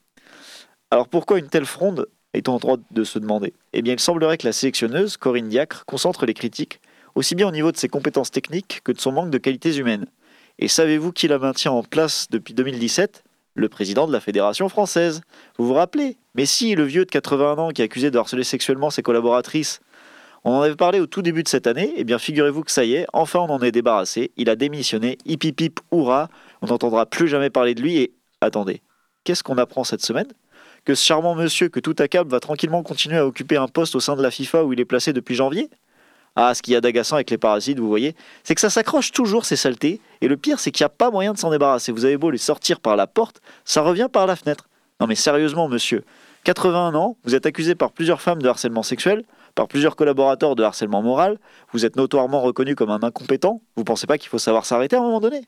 [0.89, 3.53] Alors pourquoi une telle fronde est-on en droit de se demander.
[3.73, 6.79] Eh bien, il semblerait que la sélectionneuse, Corinne Diacre, concentre les critiques
[7.17, 10.05] aussi bien au niveau de ses compétences techniques que de son manque de qualités humaines.
[10.59, 13.23] Et savez-vous qui la maintient en place depuis 2017
[13.55, 15.21] Le président de la Fédération française.
[15.57, 16.17] Vous vous rappelez?
[16.35, 19.79] Mais si, le vieux de 81 ans qui est accusé de harceler sexuellement ses collaboratrices.
[20.43, 22.71] On en avait parlé au tout début de cette année, et eh bien figurez-vous que
[22.71, 26.29] ça y est, enfin on en est débarrassé, il a démissionné, hip hip hip, hurrah,
[26.61, 28.81] on n'entendra plus jamais parler de lui, et attendez,
[29.25, 30.27] qu'est-ce qu'on apprend cette semaine?
[30.87, 33.99] Que ce charmant monsieur que tout accable va tranquillement continuer à occuper un poste au
[33.99, 35.69] sein de la FIFA où il est placé depuis janvier?
[36.37, 38.15] Ah, ce qu'il y a d'agaçant avec les parasites, vous voyez,
[38.45, 41.11] c'est que ça s'accroche toujours ces saletés, et le pire c'est qu'il n'y a pas
[41.11, 41.91] moyen de s'en débarrasser.
[41.91, 44.69] Vous avez beau les sortir par la porte, ça revient par la fenêtre.
[45.01, 46.05] Non mais sérieusement monsieur,
[46.45, 49.25] 81 ans, vous êtes accusé par plusieurs femmes de harcèlement sexuel,
[49.55, 51.37] par plusieurs collaborateurs de harcèlement moral,
[51.73, 54.99] vous êtes notoirement reconnu comme un incompétent, vous pensez pas qu'il faut savoir s'arrêter à
[54.99, 55.41] un moment donné?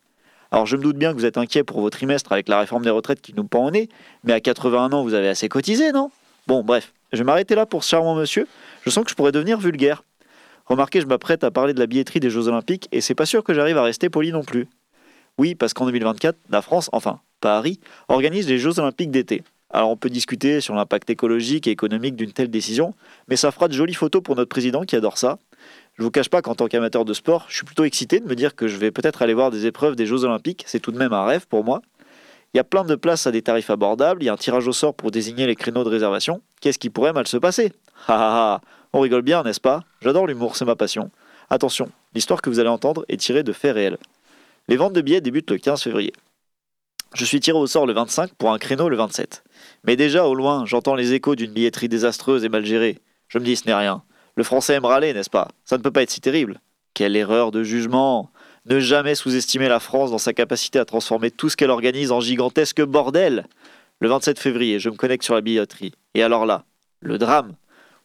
[0.52, 2.84] Alors je me doute bien que vous êtes inquiet pour vos trimestres avec la réforme
[2.84, 3.90] des retraites qui nous pend au nez,
[4.24, 6.10] mais à 81 ans, vous avez assez cotisé, non?
[6.48, 8.48] Bon, bref, je vais m'arrêter là pour ce charmant monsieur.
[8.84, 10.04] Je sens que je pourrais devenir vulgaire.
[10.66, 13.44] Remarquez, je m'apprête à parler de la billetterie des Jeux Olympiques et c'est pas sûr
[13.44, 14.68] que j'arrive à rester poli non plus.
[15.38, 19.44] Oui, parce qu'en 2024, la France, enfin Paris, organise les Jeux Olympiques d'été.
[19.72, 22.96] Alors on peut discuter sur l'impact écologique et économique d'une telle décision,
[23.28, 25.38] mais ça fera de jolies photos pour notre président qui adore ça,
[26.00, 28.34] je vous cache pas qu'en tant qu'amateur de sport, je suis plutôt excité de me
[28.34, 30.64] dire que je vais peut-être aller voir des épreuves des Jeux Olympiques.
[30.66, 31.82] C'est tout de même un rêve pour moi.
[32.54, 34.24] Il y a plein de places à des tarifs abordables.
[34.24, 36.42] Il y a un tirage au sort pour désigner les créneaux de réservation.
[36.62, 37.74] Qu'est-ce qui pourrait mal se passer?
[38.08, 38.62] Ha ha ha
[38.94, 39.84] On rigole bien, n'est-ce pas?
[40.02, 41.12] J'adore l'humour, c'est ma passion.
[41.50, 43.98] Attention, l'histoire que vous allez entendre est tirée de faits réels.
[44.70, 46.14] Les ventes de billets débutent le 15 février.
[47.14, 49.44] Je suis tiré au sort le 25 pour un créneau le 27.
[49.84, 53.00] Mais déjà, au loin, j'entends les échos d'une billetterie désastreuse et mal gérée.
[53.28, 54.02] Je me dis, ce n'est rien.
[54.40, 55.50] Le français aime râler, n'est-ce pas?
[55.66, 56.62] Ça ne peut pas être si terrible.
[56.94, 58.32] Quelle erreur de jugement
[58.68, 62.22] Ne jamais sous-estimer la France dans sa capacité à transformer tout ce qu'elle organise en
[62.22, 63.48] gigantesque bordel
[64.00, 65.92] Le 27 février, je me connecte sur la billetterie.
[66.14, 66.64] Et alors là,
[67.02, 67.58] le drame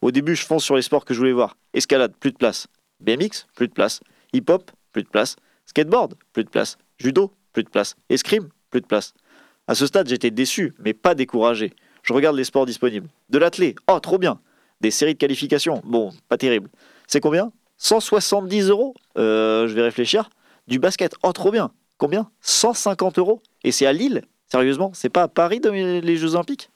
[0.03, 1.57] Au début, je fonce sur les sports que je voulais voir.
[1.73, 2.67] Escalade, plus de place.
[2.99, 4.01] BMX, plus de place.
[4.33, 5.37] Hip-hop, plus de place.
[5.67, 6.79] Skateboard, plus de place.
[6.99, 7.95] Judo, plus de place.
[8.09, 9.15] Escrime, plus de place.
[9.69, 11.73] À ce stade, j'étais déçu, mais pas découragé.
[12.03, 13.07] Je regarde les sports disponibles.
[13.31, 14.41] De l'athlé, oh, trop bien
[14.85, 16.69] des séries de qualification, bon, pas terrible.
[17.07, 17.51] C'est combien?
[17.79, 20.29] 170 euros euh, Je vais réfléchir.
[20.69, 21.71] Du basket, oh trop bien.
[21.97, 22.31] Combien?
[22.43, 24.23] 150 euros Et c'est à Lille?
[24.47, 26.69] Sérieusement C'est pas à Paris les Jeux Olympiques?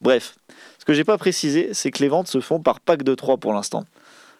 [0.00, 0.36] Bref,
[0.78, 3.38] ce que j'ai pas précisé, c'est que les ventes se font par pack de 3
[3.38, 3.84] pour l'instant.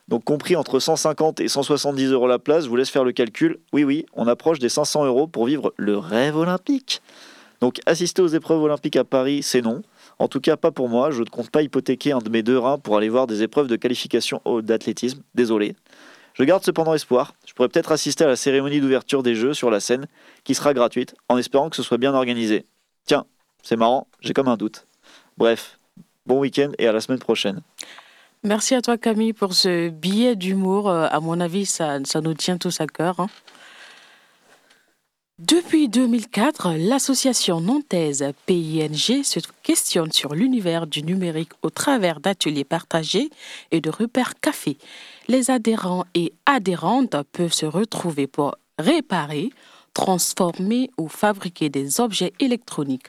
[0.07, 3.59] Donc compris entre 150 et 170 euros la place, je vous laisse faire le calcul.
[3.73, 7.03] Oui, oui, on approche des 500 euros pour vivre le rêve olympique.
[7.61, 9.83] Donc assister aux épreuves olympiques à Paris, c'est non.
[10.21, 11.11] En tout cas, pas pour moi.
[11.11, 13.69] Je ne compte pas hypothéquer un de mes deux reins pour aller voir des épreuves
[13.69, 15.23] de qualification d'athlétisme.
[15.35, 15.75] Désolé.
[16.35, 17.33] Je garde cependant espoir.
[17.47, 20.07] Je pourrais peut-être assister à la cérémonie d'ouverture des Jeux sur la scène,
[20.45, 22.67] qui sera gratuite, en espérant que ce soit bien organisé.
[23.07, 23.25] Tiens,
[23.63, 24.87] c'est marrant, j'ai comme un doute.
[25.39, 25.79] Bref,
[26.27, 27.63] bon week-end et à la semaine prochaine.
[28.43, 30.91] Merci à toi Camille pour ce billet d'humour.
[30.91, 33.21] Euh, à mon avis, ça, nous tient tous à cœur.
[33.21, 33.29] Hein.
[35.41, 43.31] Depuis 2004, l'association nantaise PING se questionne sur l'univers du numérique au travers d'ateliers partagés
[43.71, 44.77] et de repères café.
[45.29, 49.49] Les adhérents et adhérentes peuvent se retrouver pour réparer,
[49.95, 53.09] transformer ou fabriquer des objets électroniques.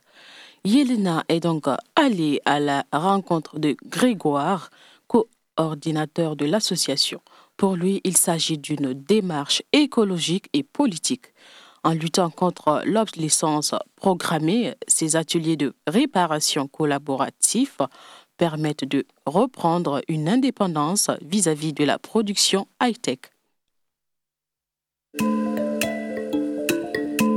[0.64, 1.66] Yelena est donc
[1.98, 4.70] allée à la rencontre de Grégoire,
[5.10, 7.20] coordinateur de l'association.
[7.58, 11.34] Pour lui, il s'agit d'une démarche écologique et politique.
[11.84, 17.80] En luttant contre l'obsolescence programmée, ces ateliers de réparation collaboratifs
[18.38, 23.20] permettent de reprendre une indépendance vis-à-vis de la production high-tech.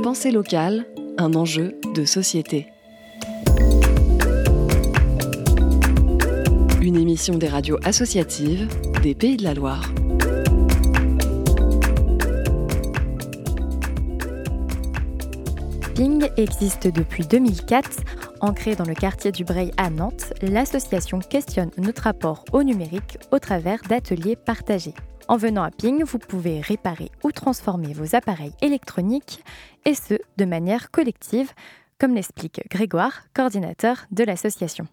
[0.03, 0.85] Pensée locale,
[1.17, 2.67] un enjeu de société.
[6.81, 8.67] Une émission des radios associatives
[9.01, 9.89] des Pays de la Loire.
[15.95, 18.01] Ping existe depuis 2004.
[18.41, 23.39] Ancrée dans le quartier du Breil à Nantes, l'association questionne notre rapport au numérique au
[23.39, 24.93] travers d'ateliers partagés.
[25.29, 29.41] En venant à Ping, vous pouvez réparer ou transformer vos appareils électroniques,
[29.85, 31.53] et ce, de manière collective,
[31.97, 34.87] comme l'explique Grégoire, coordinateur de l'association.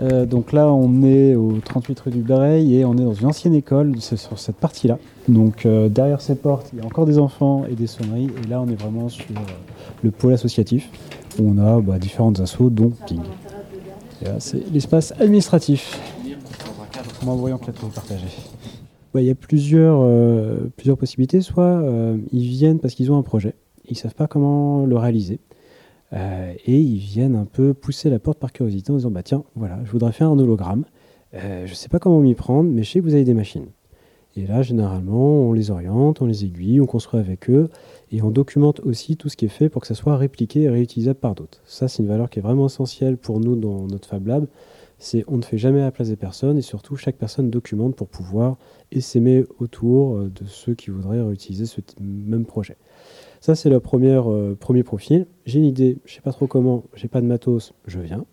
[0.00, 3.26] Euh, donc là, on est au 38 rue du Breil et on est dans une
[3.26, 4.96] ancienne école, c'est sur cette partie-là.
[5.28, 8.28] Donc euh, derrière ces portes, il y a encore des enfants et des sonneries.
[8.42, 9.40] Et là, on est vraiment sur euh,
[10.02, 10.90] le pôle associatif
[11.38, 13.20] où on a bah, différentes assos, dont Ping.
[14.38, 16.00] c'est l'espace administratif.
[17.26, 18.26] En voyant que partagée.
[19.14, 20.02] il y a plusieurs,
[20.76, 21.42] plusieurs possibilités.
[21.42, 21.82] Soit
[22.32, 23.54] ils viennent parce qu'ils ont un projet,
[23.84, 25.40] ils ne savent pas comment le réaliser.
[26.14, 29.44] Euh, et ils viennent un peu pousser la porte par curiosité en disant bah tiens
[29.54, 30.86] voilà je voudrais faire un hologramme
[31.34, 33.34] euh, je ne sais pas comment m'y prendre mais je sais que vous avez des
[33.34, 33.66] machines
[34.38, 37.68] et là généralement on les oriente on les aiguille on construit avec eux
[38.10, 40.68] et on documente aussi tout ce qui est fait pour que ça soit répliqué et
[40.68, 44.08] réutilisable par d'autres ça c'est une valeur qui est vraiment essentielle pour nous dans notre
[44.08, 44.46] Fab Lab
[44.98, 47.94] c'est on ne fait jamais à la place des personnes et surtout chaque personne documente
[47.94, 48.56] pour pouvoir
[48.90, 52.76] essaimer autour euh, de ceux qui voudraient réutiliser ce même projet
[53.40, 55.26] ça, c'est le euh, premier profil.
[55.46, 58.24] J'ai une idée, je ne sais pas trop comment, j'ai pas de matos, je viens.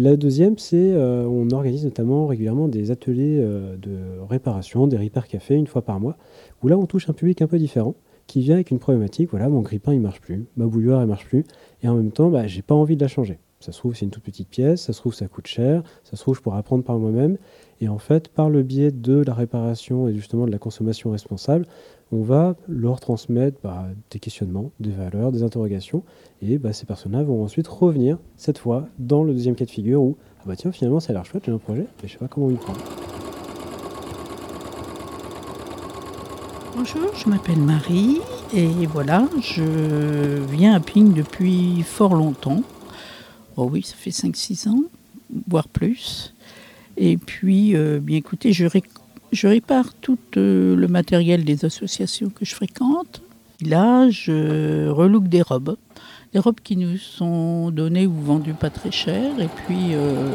[0.00, 3.98] La deuxième, c'est euh, on organise notamment régulièrement des ateliers euh, de
[4.30, 6.16] réparation, des repair café une fois par mois,
[6.62, 7.96] où là on touche un public un peu différent,
[8.28, 11.26] qui vient avec une problématique, voilà, mon grippin il marche plus, ma bouilloire elle marche
[11.26, 11.42] plus,
[11.82, 13.40] et en même temps, bah, j'ai pas envie de la changer.
[13.60, 16.16] Ça se trouve, c'est une toute petite pièce, ça se trouve, ça coûte cher, ça
[16.16, 17.38] se trouve, je pourrais apprendre par moi-même.
[17.80, 21.66] Et en fait, par le biais de la réparation et justement de la consommation responsable,
[22.12, 26.04] on va leur transmettre bah, des questionnements, des valeurs, des interrogations,
[26.40, 30.02] et bah, ces personnes-là vont ensuite revenir, cette fois, dans le deuxième cas de figure
[30.02, 32.18] où, ah bah tiens, finalement, ça a l'air chouette, j'ai un projet, mais je sais
[32.18, 32.78] pas comment y prendre.
[36.76, 38.18] Bonjour, je m'appelle Marie,
[38.54, 42.62] et voilà, je viens à Ping depuis fort longtemps.
[43.60, 44.84] Oh oui, ça fait 5-6 ans,
[45.48, 46.32] voire plus.
[46.96, 48.68] Et puis, euh, bien écoutez, je,
[49.32, 53.20] je répare tout euh, le matériel des associations que je fréquente.
[53.60, 55.76] Là, je relook des robes.
[56.32, 59.40] Des robes qui nous sont données ou vendues pas très cher.
[59.40, 60.30] Et puis, euh,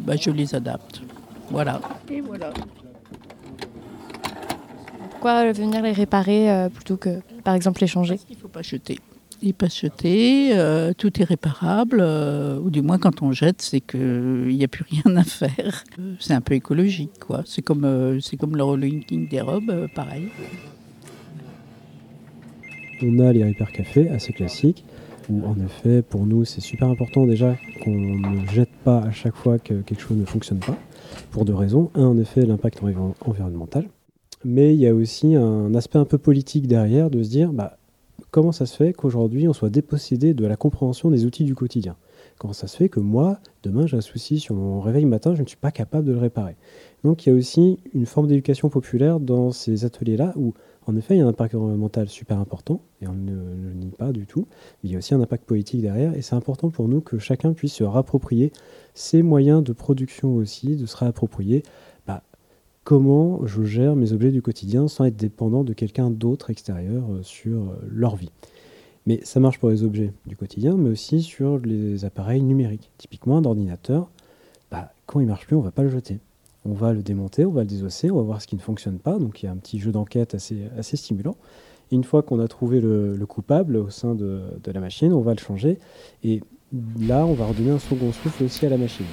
[0.00, 1.00] bah, je les adapte.
[1.52, 1.80] Voilà.
[2.10, 2.52] Et voilà.
[5.10, 8.18] Pourquoi venir les réparer plutôt que, par exemple, les changer?
[8.28, 8.98] Il ne faut pas jeter
[9.42, 13.80] il pas jeter, euh, tout est réparable, euh, ou du moins quand on jette, c'est
[13.80, 15.84] qu'il n'y a plus rien à faire.
[16.18, 17.42] C'est un peu écologique, quoi.
[17.46, 20.28] C'est comme, euh, c'est comme le rolling des robes, pareil.
[23.02, 24.84] On a les Repair Café, assez classiques,
[25.30, 29.36] où en effet, pour nous, c'est super important déjà qu'on ne jette pas à chaque
[29.36, 30.76] fois que quelque chose ne fonctionne pas,
[31.30, 31.90] pour deux raisons.
[31.94, 32.80] Un, en effet, l'impact
[33.20, 33.84] environnemental,
[34.44, 37.77] mais il y a aussi un aspect un peu politique derrière, de se dire, bah,
[38.30, 41.96] comment ça se fait qu'aujourd'hui on soit dépossédé de la compréhension des outils du quotidien?
[42.38, 45.42] Comment ça se fait que moi, demain, j'ai un souci sur mon réveil matin, je
[45.42, 46.56] ne suis pas capable de le réparer?
[47.04, 50.54] Donc il y a aussi une forme d'éducation populaire dans ces ateliers-là où,
[50.86, 53.90] en effet, il y a un impact environnemental super important, et on ne, le nie
[53.90, 54.46] pas du tout,
[54.82, 57.18] mais il y a aussi un impact politique derrière, et c'est important pour nous que
[57.18, 58.52] chacun puisse se rapproprier
[58.94, 61.62] ces moyens de production aussi, de se réapproprier
[62.88, 67.22] comment je gère mes objets du quotidien sans être dépendant de quelqu'un d'autre extérieur euh,
[67.22, 68.30] sur euh, leur vie.
[69.04, 72.90] Mais ça marche pour les objets du quotidien, mais aussi sur les appareils numériques.
[72.96, 74.08] Typiquement, un ordinateur,
[74.70, 76.18] bah, quand il marche plus, on va pas le jeter.
[76.64, 78.98] On va le démonter, on va le désosser, on va voir ce qui ne fonctionne
[78.98, 79.18] pas.
[79.18, 81.36] Donc il y a un petit jeu d'enquête assez, stimulant.
[81.92, 85.40] Une fois qu'on a trouvé le, coupable au sein de la machine, on va le
[85.40, 85.78] changer.
[86.24, 86.40] Et
[86.98, 89.04] là, on va redonner un second souffle aussi à la machine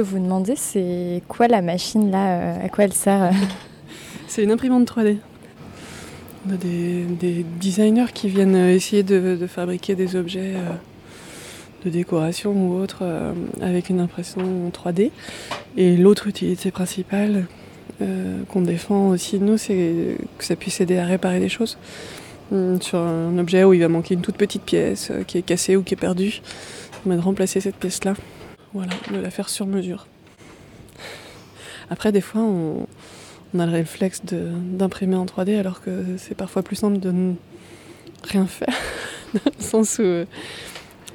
[0.00, 3.30] vous demander, c'est quoi la machine là euh, À quoi elle sert euh
[4.28, 5.18] C'est une imprimante 3D.
[6.48, 10.54] On a des, designers qui viennent euh, essayer de, fabriquer des objets
[11.84, 13.04] de décoration ou autres
[13.60, 15.10] avec une impression 3D.
[15.76, 17.46] Et l'autre utilité principale
[18.48, 21.76] qu'on défend aussi nous, c'est que ça puisse aider à réparer des choses.
[22.50, 25.76] Hum, sur un objet où il va manquer une toute petite pièce qui est cassée
[25.76, 26.40] ou qui est perdue,
[27.06, 28.14] on va remplacer cette pièce-là.
[28.74, 30.06] Voilà, de la faire sur mesure.
[31.90, 32.86] Après, des fois, on,
[33.58, 37.34] a le réflexe d'imprimer en 3D alors que c'est parfois plus simple de ne
[38.24, 38.74] rien faire.
[39.34, 40.24] Dans le sens où euh,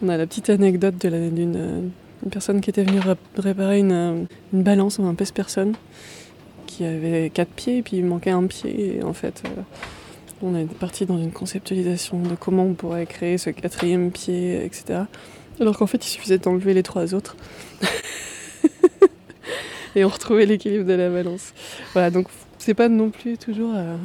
[0.03, 1.91] on a la petite anecdote d'une
[2.29, 2.99] personne qui était venue
[3.37, 5.73] réparer une, une balance un pèse-personne
[6.67, 8.97] qui avait quatre pieds et puis il manquait un pied.
[8.97, 9.61] Et en fait, euh,
[10.43, 15.01] on est parti dans une conceptualisation de comment on pourrait créer ce quatrième pied, etc.
[15.59, 17.35] Alors qu'en fait, il suffisait d'enlever les trois autres.
[19.95, 21.53] et on retrouvait l'équilibre de la balance.
[21.93, 22.27] Voilà, donc
[22.57, 23.73] c'est pas non plus toujours.
[23.75, 23.97] Euh...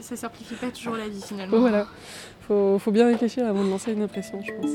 [0.00, 1.58] ça simplifie pas toujours la vie finalement.
[1.58, 1.86] Voilà,
[2.46, 4.70] faut, faut bien réfléchir avant de lancer une impression, je pense.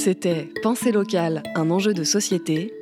[0.00, 2.74] C'était Pensée locale, un enjeu de société.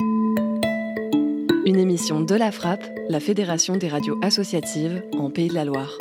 [1.67, 5.99] Une émission de la Frappe, la Fédération des radios associatives en Pays de la Loire.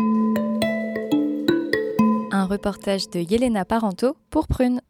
[2.48, 4.82] Reportage de Yelena Parento pour Prune.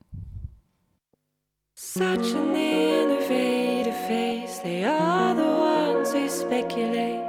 [1.73, 7.25] Such an innovative face, they are the ones who speculate.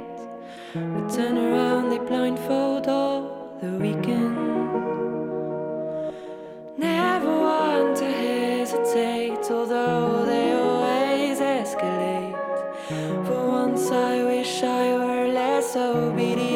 [0.75, 4.37] We turn around, they blindfold all the weekend.
[6.77, 12.37] Never want to hesitate, although they always escalate.
[13.25, 16.48] For once, I wish I were less obedient.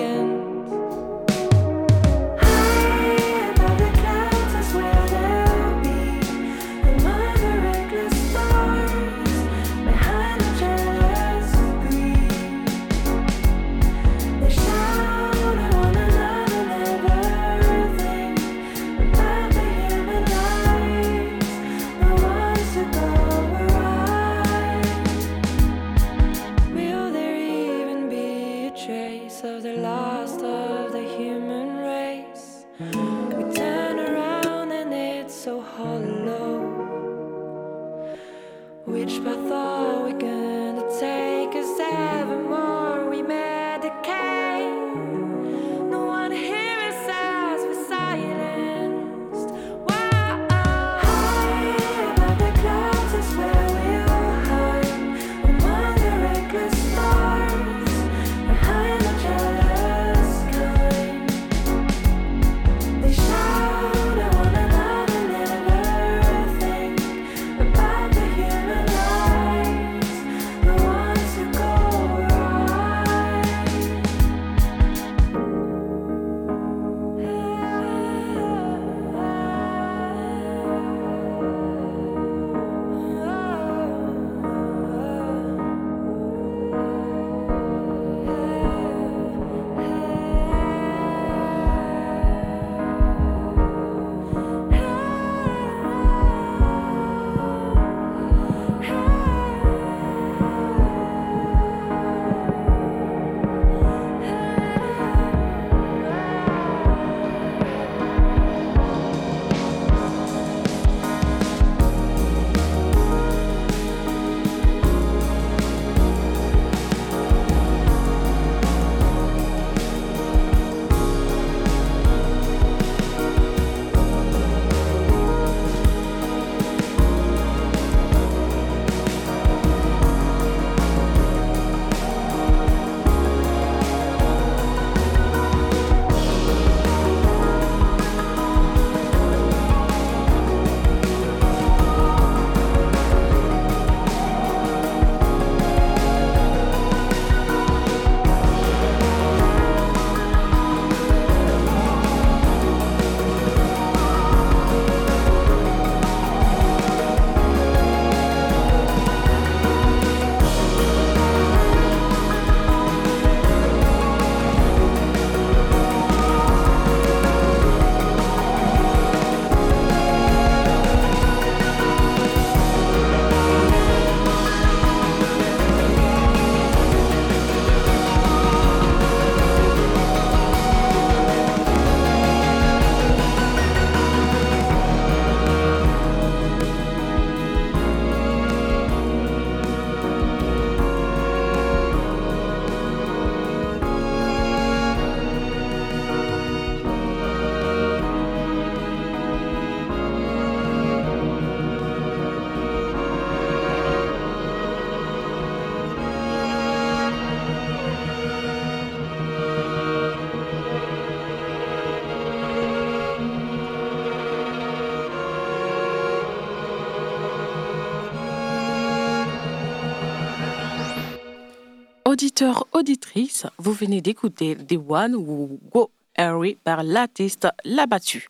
[222.33, 228.27] Auditeurs, auditrices, vous venez d'écouter The One Who Go Harry par l'artiste L'Abattu.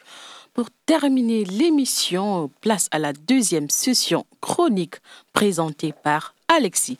[0.54, 4.95] Pour terminer l'émission, place à la deuxième session chronique
[5.32, 6.97] présentée par Alexis.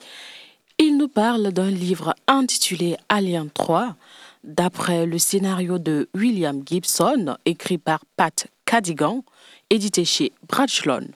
[0.78, 3.96] Il nous parle d'un livre intitulé Alien 3,
[4.42, 9.24] d'après le scénario de William Gibson, écrit par Pat Cadigan,
[9.68, 11.08] édité chez Bradchlon.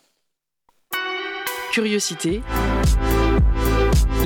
[1.73, 2.43] Curiosité.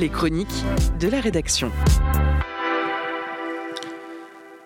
[0.09, 0.63] Chroniques
[0.99, 1.71] de la rédaction.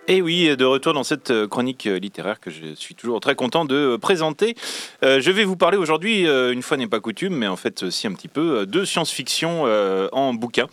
[0.09, 3.35] Et oui, de retour dans cette euh, chronique euh, littéraire que je suis toujours très
[3.35, 4.55] content de euh, présenter.
[5.01, 8.13] je vais vous parler aujourd'hui, une fois n'est pas coutume, mais en fait aussi un
[8.13, 9.63] petit peu, de science-fiction
[10.11, 10.67] en bouquin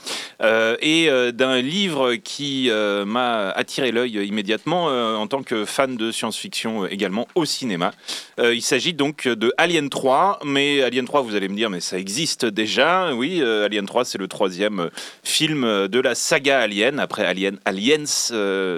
[0.80, 2.70] et d'un livre qui
[3.07, 7.93] m'a attiré l'œil immédiatement en tant que fan de science-fiction également au cinéma.
[8.39, 11.99] il s'agit donc de Alien 3, mais Alien 3, vous allez me dire, mais ça
[11.99, 13.14] existe déjà.
[13.14, 14.91] Oui, Alien 3, c'est le troisième
[15.22, 18.05] film de la saga Alien, après Alien Aliens,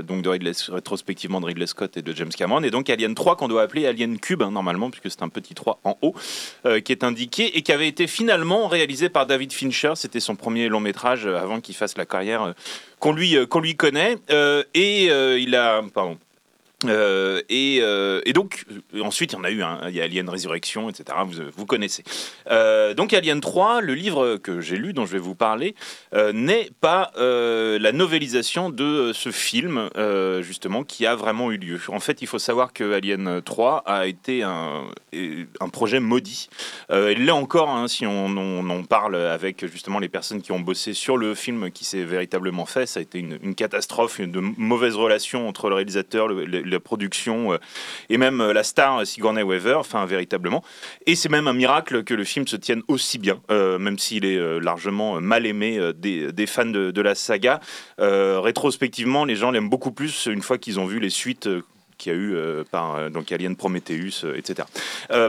[0.02, 3.48] donc de rétrospectivement de Ridley Scott et de James Cameron, et donc Alien 3 qu'on
[3.48, 6.14] doit appeler Alien Cube hein, normalement, puisque c'est un petit 3 en haut,
[6.64, 9.92] euh, qui est indiqué et qui avait été finalement réalisé par David Fincher.
[9.94, 12.52] C'était son premier long métrage euh, avant qu'il fasse la carrière euh,
[12.98, 14.16] qu'on lui, qu'on lui connaît.
[14.74, 16.16] et il a, pardon,
[16.84, 18.66] euh, et, euh, et, donc,
[19.00, 21.16] ensuite, il y en a eu un, il y a Alien Résurrection, etc.
[21.26, 22.04] Vous, vous connaissez.
[22.50, 25.74] Euh, donc, Alien 3, le livre que j'ai lu, dont je vais vous parler,
[26.34, 29.88] n'est pas la novélisation de ce film,
[30.40, 31.80] justement, qui a vraiment eu lieu.
[31.88, 34.84] En fait, il faut savoir que Alien 3 a été un,
[35.60, 36.48] un projet maudit.
[36.90, 40.60] il l'est encore, hein, si on, on, en parle avec justement les personnes qui ont
[40.60, 42.86] bossé sur le film qui s'est véritablement fait.
[42.86, 47.52] Ça a été une, une catastrophe, de mauvaises relations entre le réalisateur, le la production
[47.52, 47.58] euh,
[48.08, 50.62] et même euh, la star euh, Sigourney Weaver, enfin véritablement.
[51.06, 54.60] Et c'est même un miracle que le film se tienne aussi bien, même s'il est
[54.60, 57.60] largement mal aimé des, fans de, la saga.
[57.98, 61.48] rétrospectivement, les gens l'aiment beaucoup plus une fois qu'ils ont vu les suites
[61.98, 62.36] qu'il y a eu
[62.70, 64.66] par donc Alien Prometheus, etc.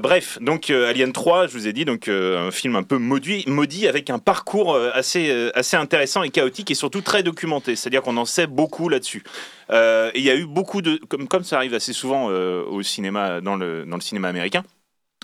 [0.01, 4.09] bref, donc Alien 3, je vous ai dit, donc un film un peu maudit, avec
[4.09, 7.75] un parcours assez, assez intéressant et chaotique et surtout très documenté.
[7.75, 9.23] C'est-à-dire qu'on en sait beaucoup là-dessus.
[9.69, 12.83] Euh, il y a eu beaucoup de, comme, comme ça arrive assez souvent euh, au
[12.83, 14.63] cinéma, dans le, dans le cinéma américain,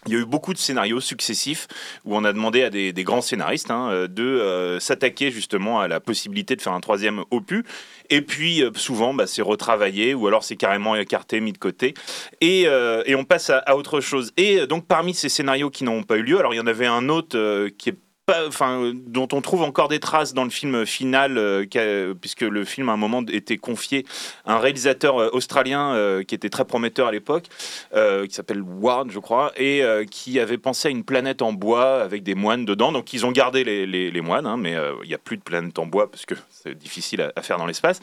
[0.06, 1.68] il y a eu beaucoup de scénarios successifs
[2.06, 5.99] où on a demandé à des, grands scénaristes hein, euh, de s'attaquer justement à la
[5.99, 7.64] possibilité de faire un troisième opus.
[8.10, 11.93] Et puis souvent, bah, c'est retravaillé ou alors c'est carrément écarté, mis de côté.
[12.41, 12.68] Et,
[13.16, 14.32] on passe à, autre chose.
[14.38, 16.86] Et donc parmi ces scénarios qui n'ont pas eu lieu, alors il y en avait
[16.86, 17.97] un autre qui est
[18.28, 22.93] dont on trouve encore des traces dans le film final, euh, puisque le film à
[22.93, 24.05] un moment était confié
[24.45, 27.47] à un réalisateur euh, australien euh, qui était très prometteur à l'époque,
[27.91, 32.24] qui s'appelle Ward, je crois, et qui avait pensé à une planète en bois avec
[32.24, 32.91] des moines dedans.
[32.91, 35.78] Donc ils ont gardé les, les, moines, hein, mais il n'y a plus de planète
[35.80, 37.99] en bois parce que c'est difficile à, faire dans l'espace.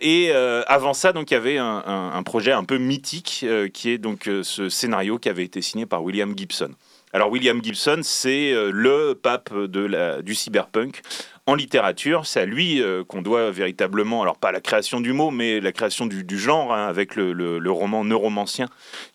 [0.00, 0.32] et
[0.66, 1.82] avant ça, donc il y avait un,
[2.14, 6.02] un, projet un peu mythique qui est donc ce scénario qui avait été signé par
[6.02, 6.70] William Gibson.
[7.16, 11.00] Alors William Gibson, c'est euh, le pape de la, du cyberpunk
[11.46, 12.26] en littérature.
[12.26, 15.72] C'est à lui euh, qu'on doit véritablement, alors pas la création du mot, mais la
[15.72, 18.68] création du, genre, hein, avec le, roman Neuromancien,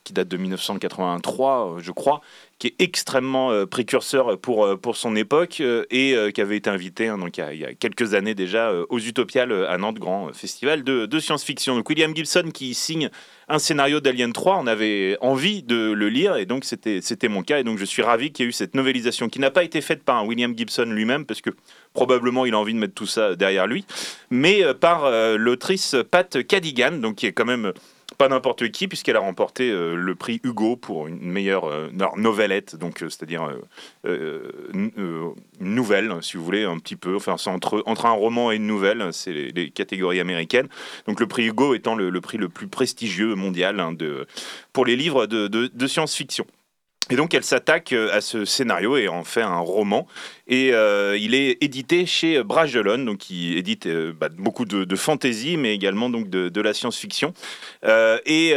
[0.04, 2.22] qui date de 1983, euh, je crois,
[2.58, 7.40] qui est extrêmement précurseur pour, pour son époque et qui avait été invité hein, donc,
[7.40, 11.76] il y, a, quelques années déjà aux Utopiales à Nantes, grand festival de, de science-fiction.
[11.76, 13.10] Donc William Gibson qui signe
[13.52, 17.60] un scénario d'Alien 3, on avait envie de le lire et donc c'était mon cas
[17.60, 19.82] et donc je suis ravi qu'il y ait eu cette novélisation qui n'a pas été
[19.82, 21.50] faite par William Gibson lui-même parce que
[21.94, 23.86] probablement il a envie de mettre tout ça derrière lui,
[24.30, 27.74] mais euh, par euh, l'autrice Pat Cadigan, donc qui est quand même
[28.18, 33.04] pas n'importe qui, puisqu'elle a remporté euh, le prix Hugo pour une meilleure euh, donc
[33.04, 33.50] euh, c'est-à-dire
[34.04, 37.16] une nouvelle, si vous voulez, un petit peu.
[37.16, 40.68] Enfin, c'est entre, entre un roman et une nouvelle, c'est les, catégories américaines.
[41.08, 44.28] Donc le prix Hugo étant le, prix le plus prestigieux mondial hein, de,
[44.74, 46.46] pour les livres de science-fiction.
[47.10, 50.08] Et donc elle s'attaque à ce scénario et en fait un roman
[50.52, 55.56] et euh, il est édité chez Bragelonne, donc qui édite euh, bah, beaucoup de, fantasy,
[55.56, 57.34] mais également donc de, la science-fiction.
[57.86, 58.50] Euh, et,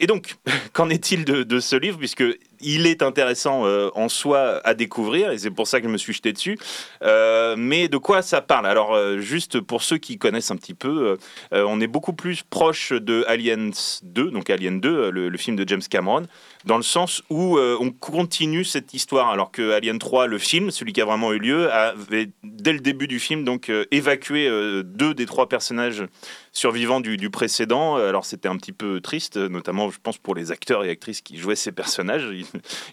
[0.00, 0.36] et, donc,
[0.72, 2.24] qu'en est-il de, ce livre, puisque
[2.66, 6.14] il est intéressant en soi à découvrir, et c'est pour ça que je me suis
[6.14, 6.58] jeté dessus.
[7.02, 8.66] mais de quoi ça parle?
[8.66, 11.18] Alors, juste pour ceux qui connaissent un petit peu,
[11.52, 13.70] on est beaucoup plus proche de Aliens
[14.02, 16.22] 2, donc Alien 2, le, le, film de James Cameron,
[16.64, 20.93] dans le sens où on continue cette histoire, alors que Alien 3, le film, celui
[20.94, 24.82] qui a vraiment eu lieu, avait dès le début du film donc euh, évacué euh,
[24.82, 26.04] deux des trois personnages
[26.52, 27.96] survivants du, précédent.
[27.96, 31.36] Alors c'était un petit peu triste, notamment je pense pour les acteurs et actrices qui
[31.36, 32.26] jouaient ces personnages.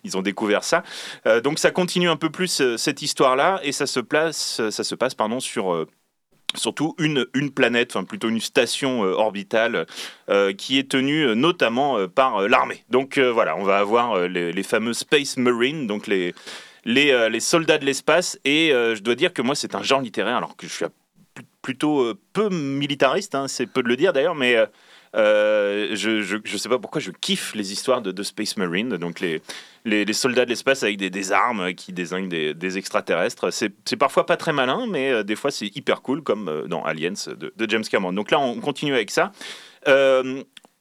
[0.03, 0.83] Ils, ont découvert ça.
[1.27, 4.95] Euh, donc ça continue un peu plus cette histoire-là et ça se place, ça se
[4.95, 5.85] passe pardon sur
[6.55, 9.85] surtout une, une planète, enfin plutôt une station orbitale
[10.57, 12.83] qui est tenue notamment par l'armée.
[12.89, 16.33] Donc voilà, on va avoir les, les fameux Space Marines, donc les,
[16.85, 18.39] les, euh, les soldats de l'espace.
[18.45, 20.85] Et euh, je dois dire que moi, c'est un genre littéraire, alors que je suis
[21.33, 24.55] pl- plutôt euh, peu militariste, hein, c'est peu de le dire d'ailleurs, mais
[25.15, 29.41] euh, je, je sais pas pourquoi je kiffe les histoires de, Space Marine, donc les,
[29.83, 33.51] les, soldats de l'espace avec des, armes qui désignent des, extraterrestres.
[33.51, 37.69] C'est parfois pas très malin, mais des fois c'est hyper cool, comme dans Aliens de
[37.69, 38.13] James Cameron.
[38.13, 39.33] Donc là, on continue avec ça.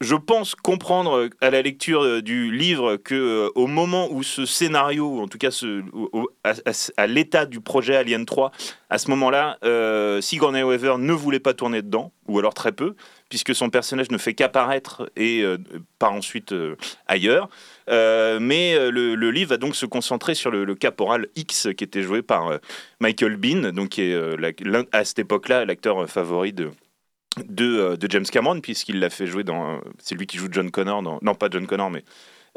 [0.03, 4.23] Je pense comprendre euh, à la lecture euh, du livre que euh, au moment où
[4.23, 5.51] ce scénario, ou en tout cas
[6.97, 8.51] à, l'état du projet Alien 3,
[8.89, 9.59] à ce moment-là,
[10.23, 12.95] Sigourney Weaver ne voulait pas tourner dedans, ou alors très peu,
[13.29, 15.45] puisque son personnage ne fait qu'apparaître et
[15.99, 16.55] part ensuite
[17.07, 17.49] ailleurs.
[17.89, 22.59] Mais le, livre va donc se concentrer sur le, caporal X, qui était joué par
[23.01, 24.19] Michael Bean, donc qui est
[24.93, 26.71] à cette époque-là l'acteur favori de
[27.39, 29.77] de, euh, de James Cameron, puisqu'il l'a fait jouer dans.
[29.77, 32.05] euh, C'est lui qui joue John Connor, non pas John Connor, mais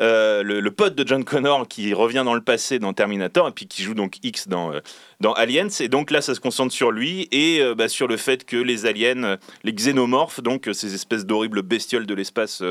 [0.02, 3.68] euh, le, pote de John Connor qui revient dans le passé dans Terminator, et puis
[3.68, 4.72] qui joue donc X dans,
[5.20, 5.68] dans Aliens.
[5.80, 8.88] Et donc là, ça se concentre sur lui et bah, sur le fait que les
[8.88, 12.64] aliens, les xénomorphes, donc ces espèces d'horribles bestioles de l'espace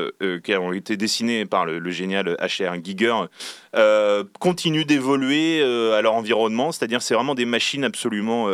[0.43, 2.83] qui ont été dessinées par le, le génial H.R.
[2.83, 3.15] Giger,
[4.41, 6.73] continuent d'évoluer à leur environnement.
[6.73, 8.49] C'est-à-dire, c'est vraiment des machines absolument.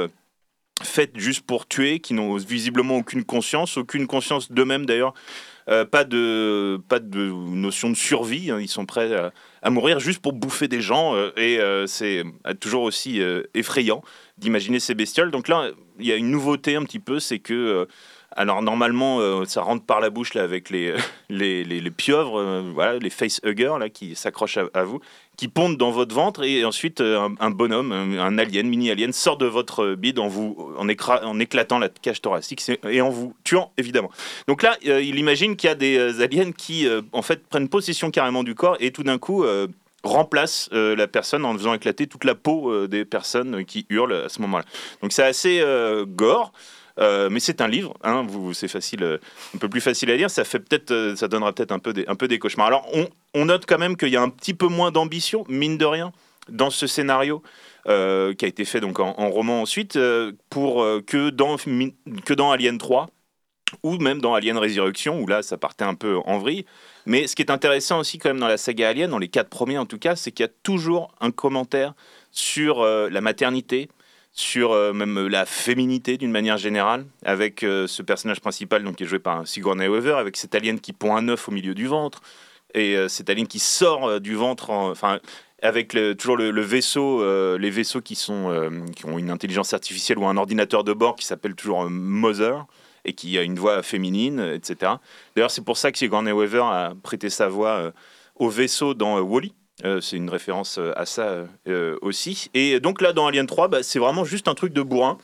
[0.81, 5.13] Faites juste pour tuer, qui n'ont visiblement aucune conscience, aucune conscience d'eux-mêmes d'ailleurs,
[5.69, 6.79] Euh, pas, de,
[7.53, 8.59] notion de survie, hein.
[8.59, 9.13] ils sont prêts
[9.61, 12.23] à, mourir juste pour bouffer des gens, euh, et euh, c'est
[12.59, 13.21] toujours aussi
[13.53, 14.01] effrayant
[14.37, 15.29] d'imaginer ces bestioles.
[15.29, 15.69] Donc là,
[15.99, 17.87] il y a une nouveauté un petit peu, c'est que...
[18.37, 20.93] euh, alors normalement, euh, ça rentre par la bouche là avec les
[21.29, 24.99] les, les, les pieuvres, euh, voilà, les facehuggers là qui s'accrochent à, vous,
[25.37, 29.37] qui pondent dans votre ventre et ensuite euh, un, bonhomme, un, alien, mini alien, sort
[29.37, 33.33] de votre bide en vous en, écra- en éclatant la cage thoracique et en vous
[33.43, 34.11] tuant évidemment.
[34.47, 37.45] Donc là, euh, il imagine qu'il y a des euh, aliens qui euh, en fait
[37.47, 39.67] prennent possession carrément du corps et tout d'un coup euh,
[40.03, 44.13] remplacent euh, la personne en faisant éclater toute la peau euh, des personnes qui hurlent
[44.13, 44.65] à ce moment-là.
[45.01, 46.51] Donc c'est assez euh, gore.
[46.99, 49.17] Euh, mais c'est un livre, hein, vous, c'est facile, euh,
[49.55, 50.29] un peu plus facile à lire.
[50.29, 52.67] Ça fait peut-être, euh, ça donnera peut-être un peu des, un peu des cauchemars.
[52.67, 52.87] Alors,
[53.33, 56.11] on, note quand même qu'il y a un petit peu moins d'ambition, mine de rien,
[56.49, 57.43] dans ce scénario
[57.85, 59.97] qui a été fait donc en, en roman ensuite,
[60.51, 63.09] pour que dans que dans Alien 3
[63.81, 66.65] ou même dans Alien Résurrection, où là, ça partait un peu en vrille.
[67.07, 69.49] Mais ce qui est intéressant aussi quand même dans la saga Alien, dans les quatre
[69.49, 71.95] premiers en tout cas, c'est qu'il y a toujours un commentaire
[72.31, 73.89] sur la maternité,
[74.31, 79.03] sur euh, même la féminité d'une manière générale, avec euh, ce personnage principal donc, qui
[79.03, 81.87] est joué par Sigourney Weaver, avec cet alien qui pond un œuf au milieu du
[81.87, 82.21] ventre,
[82.73, 85.19] et euh, cet alien qui sort euh, du ventre, en- enfin
[85.61, 90.17] avec toujours le, vaisseau, euh, les vaisseaux qui, sont, euh, qui ont une intelligence artificielle
[90.17, 92.65] ou un ordinateur de bord qui s'appelle toujours euh, Mother
[93.03, 94.93] et qui a une voix féminine, euh, etc.
[95.35, 97.91] D'ailleurs, c'est pour ça que Sigourney Weaver a prêté sa voix euh,
[98.35, 99.49] au vaisseau dans euh, Wall-E.
[99.85, 102.49] Euh, c'est une référence euh, à ça euh, aussi.
[102.53, 105.17] Et donc là, dans Alien 3, bah, c'est vraiment juste un truc de bourrin.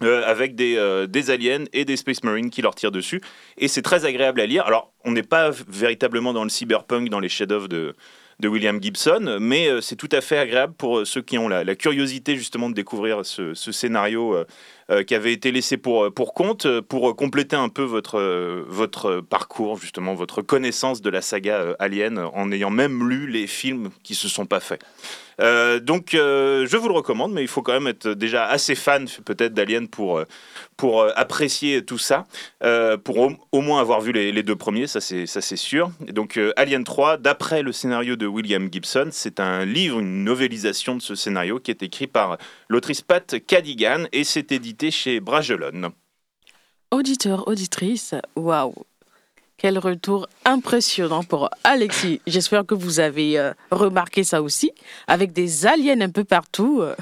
[0.00, 3.20] avec des, des aliens et des Space Marines qui leur tirent dessus.
[3.56, 4.66] Et c'est très agréable à lire.
[4.66, 7.94] Alors, on n'est pas véritablement dans le cyberpunk, dans les chefs-d'œuvre de,
[8.40, 11.48] de William Gibson, mais euh, c'est tout à fait agréable pour euh, ceux qui ont
[11.48, 14.36] la, curiosité justement de découvrir ce, ce scénario
[14.90, 18.20] euh, qui avait été laissé pour, pour compte, pour compléter un peu votre,
[18.68, 23.90] votre parcours, justement, votre connaissance de la saga Alien, en ayant même lu les films
[24.02, 24.82] qui se sont pas faits.
[25.40, 28.74] Euh, donc, euh, je vous le recommande, mais il faut quand même être déjà assez
[28.74, 30.24] fan, peut-être, d'Alien pour, euh,
[30.76, 32.24] pour apprécier tout ça,
[33.04, 35.90] pour au, moins avoir vu les, deux premiers, ça c'est sûr.
[36.00, 41.02] Donc, Alien 3, d'après le scénario de William Gibson, c'est un livre, une novélisation de
[41.02, 45.90] ce scénario qui est écrit par l'autrice Pat Cadigan et c'est édité chez Bragelonne.
[46.90, 48.74] Auditeur, auditrice, waouh
[49.62, 52.20] Quel retour impressionnant pour Alexis.
[52.26, 54.72] J'espère que vous avez euh, remarqué ça aussi,
[55.06, 56.80] avec des aliens un peu partout.
[56.80, 56.96] euh.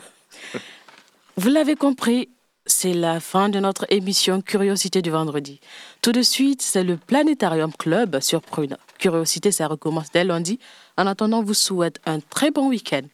[1.39, 2.29] Vous l'avez compris,
[2.67, 5.59] c'est la fin de notre émission Curiosité du vendredi.
[6.03, 8.77] Tout de suite, c'est le Planétarium Club sur Prune.
[8.99, 10.59] Curiosité, ça recommence dès lundi.
[10.99, 13.07] En attendant, vous souhaite un très bon week-end.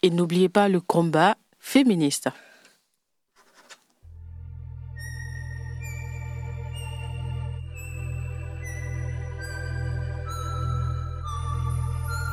[0.00, 2.30] Et n'oubliez pas le combat féministe.